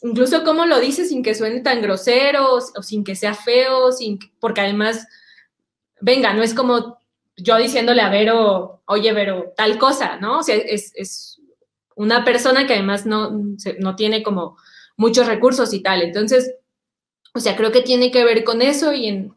incluso 0.02 0.44
cómo 0.44 0.66
lo 0.66 0.78
dices 0.78 1.08
sin 1.08 1.22
que 1.22 1.34
suene 1.34 1.60
tan 1.60 1.80
grosero 1.80 2.56
o, 2.56 2.82
sin 2.82 3.02
que 3.02 3.16
sea 3.16 3.32
feo, 3.32 3.92
sin, 3.92 4.18
porque 4.40 4.60
además, 4.60 5.08
venga, 6.02 6.34
no 6.34 6.42
es 6.42 6.52
como 6.52 6.98
yo 7.38 7.56
diciéndole 7.56 8.02
a 8.02 8.10
Vero, 8.10 8.82
oye, 8.84 9.10
Vero, 9.14 9.54
tal 9.56 9.78
cosa, 9.78 10.18
¿no? 10.18 10.40
O 10.40 10.42
sea, 10.42 10.54
es, 10.54 10.92
es 10.94 11.38
una 12.02 12.24
persona 12.24 12.66
que 12.66 12.74
además 12.74 13.06
no, 13.06 13.30
no 13.78 13.96
tiene 13.96 14.22
como 14.22 14.56
muchos 14.96 15.26
recursos 15.26 15.72
y 15.72 15.80
tal. 15.82 16.02
Entonces, 16.02 16.54
o 17.32 17.40
sea, 17.40 17.56
creo 17.56 17.70
que 17.70 17.82
tiene 17.82 18.10
que 18.10 18.24
ver 18.24 18.44
con 18.44 18.60
eso 18.60 18.92
y 18.92 19.30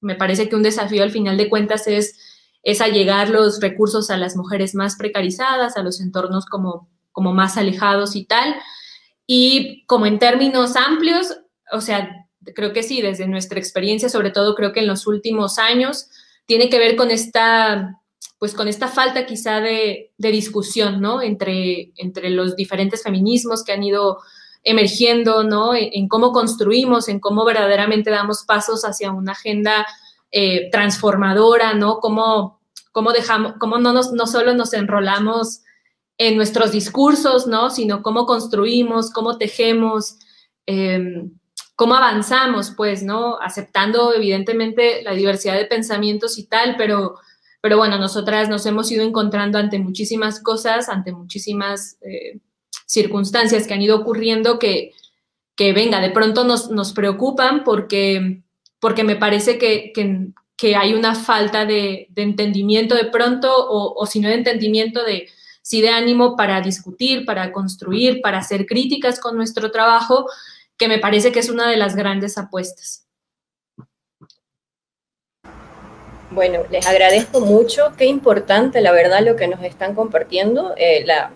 me 0.00 0.14
parece 0.14 0.48
que 0.48 0.56
un 0.56 0.62
desafío 0.62 1.02
al 1.02 1.10
final 1.10 1.36
de 1.36 1.48
cuentas 1.48 1.88
es, 1.88 2.16
es 2.62 2.80
allegar 2.80 3.30
los 3.30 3.60
recursos 3.60 4.10
a 4.10 4.16
las 4.16 4.36
mujeres 4.36 4.74
más 4.74 4.96
precarizadas, 4.96 5.76
a 5.76 5.82
los 5.82 6.00
entornos 6.00 6.46
como, 6.46 6.88
como 7.10 7.32
más 7.32 7.56
alejados 7.56 8.14
y 8.14 8.24
tal. 8.24 8.54
Y 9.26 9.84
como 9.86 10.06
en 10.06 10.20
términos 10.20 10.76
amplios, 10.76 11.36
o 11.72 11.80
sea, 11.80 12.26
creo 12.54 12.72
que 12.72 12.84
sí, 12.84 13.02
desde 13.02 13.26
nuestra 13.26 13.58
experiencia, 13.58 14.08
sobre 14.08 14.30
todo 14.30 14.54
creo 14.54 14.72
que 14.72 14.80
en 14.80 14.86
los 14.86 15.06
últimos 15.06 15.58
años, 15.58 16.08
tiene 16.46 16.70
que 16.70 16.78
ver 16.78 16.96
con 16.96 17.10
esta, 17.10 18.00
pues 18.38 18.54
con 18.54 18.68
esta 18.68 18.88
falta 18.88 19.26
quizá 19.26 19.60
de, 19.60 20.12
de 20.16 20.30
discusión, 20.30 21.00
¿no? 21.00 21.20
Entre, 21.20 21.92
entre 21.96 22.30
los 22.30 22.54
diferentes 22.54 23.02
feminismos 23.02 23.64
que 23.64 23.72
han 23.72 23.82
ido 23.82 24.18
emergiendo, 24.62 25.44
¿no? 25.44 25.74
En, 25.74 26.08
cómo 26.08 26.32
construimos, 26.32 27.08
en 27.08 27.20
cómo 27.20 27.44
verdaderamente 27.44 28.10
damos 28.10 28.44
pasos 28.44 28.84
hacia 28.84 29.10
una 29.10 29.32
agenda 29.32 29.86
eh, 30.30 30.70
transformadora, 30.70 31.74
¿no? 31.74 31.98
Cómo, 31.98 32.60
cómo 32.92 33.12
dejamos, 33.12 33.54
cómo 33.58 33.78
no, 33.78 33.92
nos, 33.92 34.12
no 34.12 34.26
solo 34.26 34.54
nos 34.54 34.72
enrolamos 34.72 35.62
en 36.16 36.36
nuestros 36.36 36.72
discursos, 36.72 37.46
¿no? 37.46 37.70
Sino 37.70 38.02
cómo 38.02 38.26
construimos, 38.26 39.10
cómo 39.10 39.38
tejemos, 39.38 40.18
em, 40.66 41.32
cómo 41.74 41.94
avanzamos, 41.94 42.72
pues, 42.76 43.02
¿no? 43.02 43.38
Aceptando 43.40 44.12
evidentemente 44.12 45.02
la 45.02 45.12
diversidad 45.12 45.54
de 45.54 45.64
pensamientos 45.64 46.38
y 46.38 46.46
tal, 46.46 46.74
pero, 46.76 47.16
pero 47.60 47.76
bueno, 47.76 47.98
nosotras 47.98 48.48
nos 48.48 48.64
hemos 48.66 48.90
ido 48.90 49.04
encontrando 49.04 49.58
ante 49.58 49.78
muchísimas 49.78 50.40
cosas, 50.40 50.88
ante 50.88 51.12
muchísimas 51.12 51.98
eh, 52.02 52.38
circunstancias 52.86 53.66
que 53.66 53.74
han 53.74 53.82
ido 53.82 53.96
ocurriendo 53.96 54.58
que, 54.58 54.92
venga, 55.58 56.00
de 56.00 56.10
pronto 56.10 56.44
nos, 56.44 56.70
nos 56.70 56.92
preocupan 56.92 57.64
porque, 57.64 58.42
porque 58.78 59.04
me 59.04 59.16
parece 59.16 59.58
que, 59.58 59.92
que, 60.56 60.76
hay 60.76 60.94
una 60.94 61.14
falta 61.14 61.66
de, 61.66 62.06
de 62.10 62.22
entendimiento 62.22 62.94
de 62.94 63.04
pronto 63.04 63.52
o, 63.54 63.94
o, 64.00 64.06
si 64.06 64.20
no 64.20 64.28
de 64.28 64.34
entendimiento 64.34 65.04
de 65.04 65.28
sí 65.62 65.80
de 65.82 65.90
ánimo 65.90 66.36
para 66.36 66.60
discutir, 66.60 67.24
para 67.24 67.52
construir, 67.52 68.20
para 68.22 68.38
hacer 68.38 68.66
críticas 68.66 69.20
con 69.20 69.36
nuestro 69.36 69.70
trabajo, 69.70 70.26
que 70.76 70.88
me 70.88 70.98
parece 70.98 71.32
que 71.32 71.40
es 71.40 71.50
una 71.50 71.68
de 71.68 71.76
las 71.76 71.94
grandes 71.94 72.38
apuestas. 72.38 73.07
Bueno, 76.30 76.60
les 76.70 76.86
agradezco 76.86 77.40
mucho, 77.40 77.92
qué 77.96 78.04
importante 78.04 78.80
la 78.80 78.92
verdad 78.92 79.22
lo 79.22 79.36
que 79.36 79.48
nos 79.48 79.62
están 79.62 79.94
compartiendo. 79.94 80.74
Eh, 80.76 81.02
la, 81.06 81.32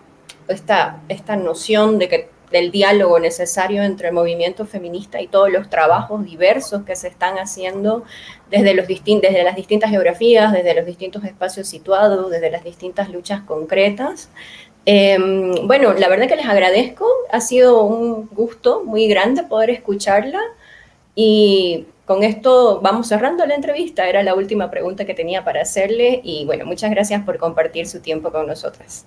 esta, 0.47 1.01
esta 1.09 1.35
noción 1.35 1.97
de 1.97 2.09
que, 2.09 2.29
del 2.51 2.71
diálogo 2.71 3.19
necesario 3.19 3.81
entre 3.83 4.09
el 4.09 4.13
movimiento 4.13 4.65
feminista 4.65 5.19
y 5.19 5.27
todos 5.27 5.51
los 5.51 5.69
trabajos 5.69 6.23
diversos 6.23 6.83
que 6.83 6.95
se 6.95 7.07
están 7.07 7.39
haciendo 7.39 8.03
desde, 8.51 8.75
los 8.75 8.87
desde 8.87 9.43
las 9.43 9.55
distintas 9.55 9.89
geografías, 9.89 10.53
desde 10.53 10.75
los 10.75 10.85
distintos 10.85 11.23
espacios 11.23 11.67
situados, 11.67 12.29
desde 12.29 12.51
las 12.51 12.63
distintas 12.63 13.09
luchas 13.09 13.41
concretas. 13.41 14.29
Em, 14.85 15.65
bueno, 15.65 15.93
la 15.93 16.09
verdad 16.09 16.27
que 16.27 16.35
les 16.35 16.45
agradezco, 16.45 17.07
ha 17.31 17.41
sido 17.41 17.83
un 17.83 18.27
gusto 18.27 18.83
muy 18.83 19.07
grande 19.07 19.43
poder 19.43 19.71
escucharla 19.71 20.39
y 21.15 21.87
con 22.05 22.23
esto 22.23 22.81
vamos 22.81 23.07
cerrando 23.07 23.45
la 23.45 23.55
entrevista, 23.55 24.07
era 24.07 24.23
la 24.23 24.35
última 24.35 24.69
pregunta 24.69 25.05
que 25.05 25.13
tenía 25.13 25.43
para 25.43 25.61
hacerle 25.61 26.21
y 26.23 26.45
bueno, 26.45 26.65
muchas 26.65 26.91
gracias 26.91 27.23
por 27.23 27.37
compartir 27.37 27.87
su 27.87 28.01
tiempo 28.01 28.31
con 28.31 28.47
nosotras. 28.47 29.05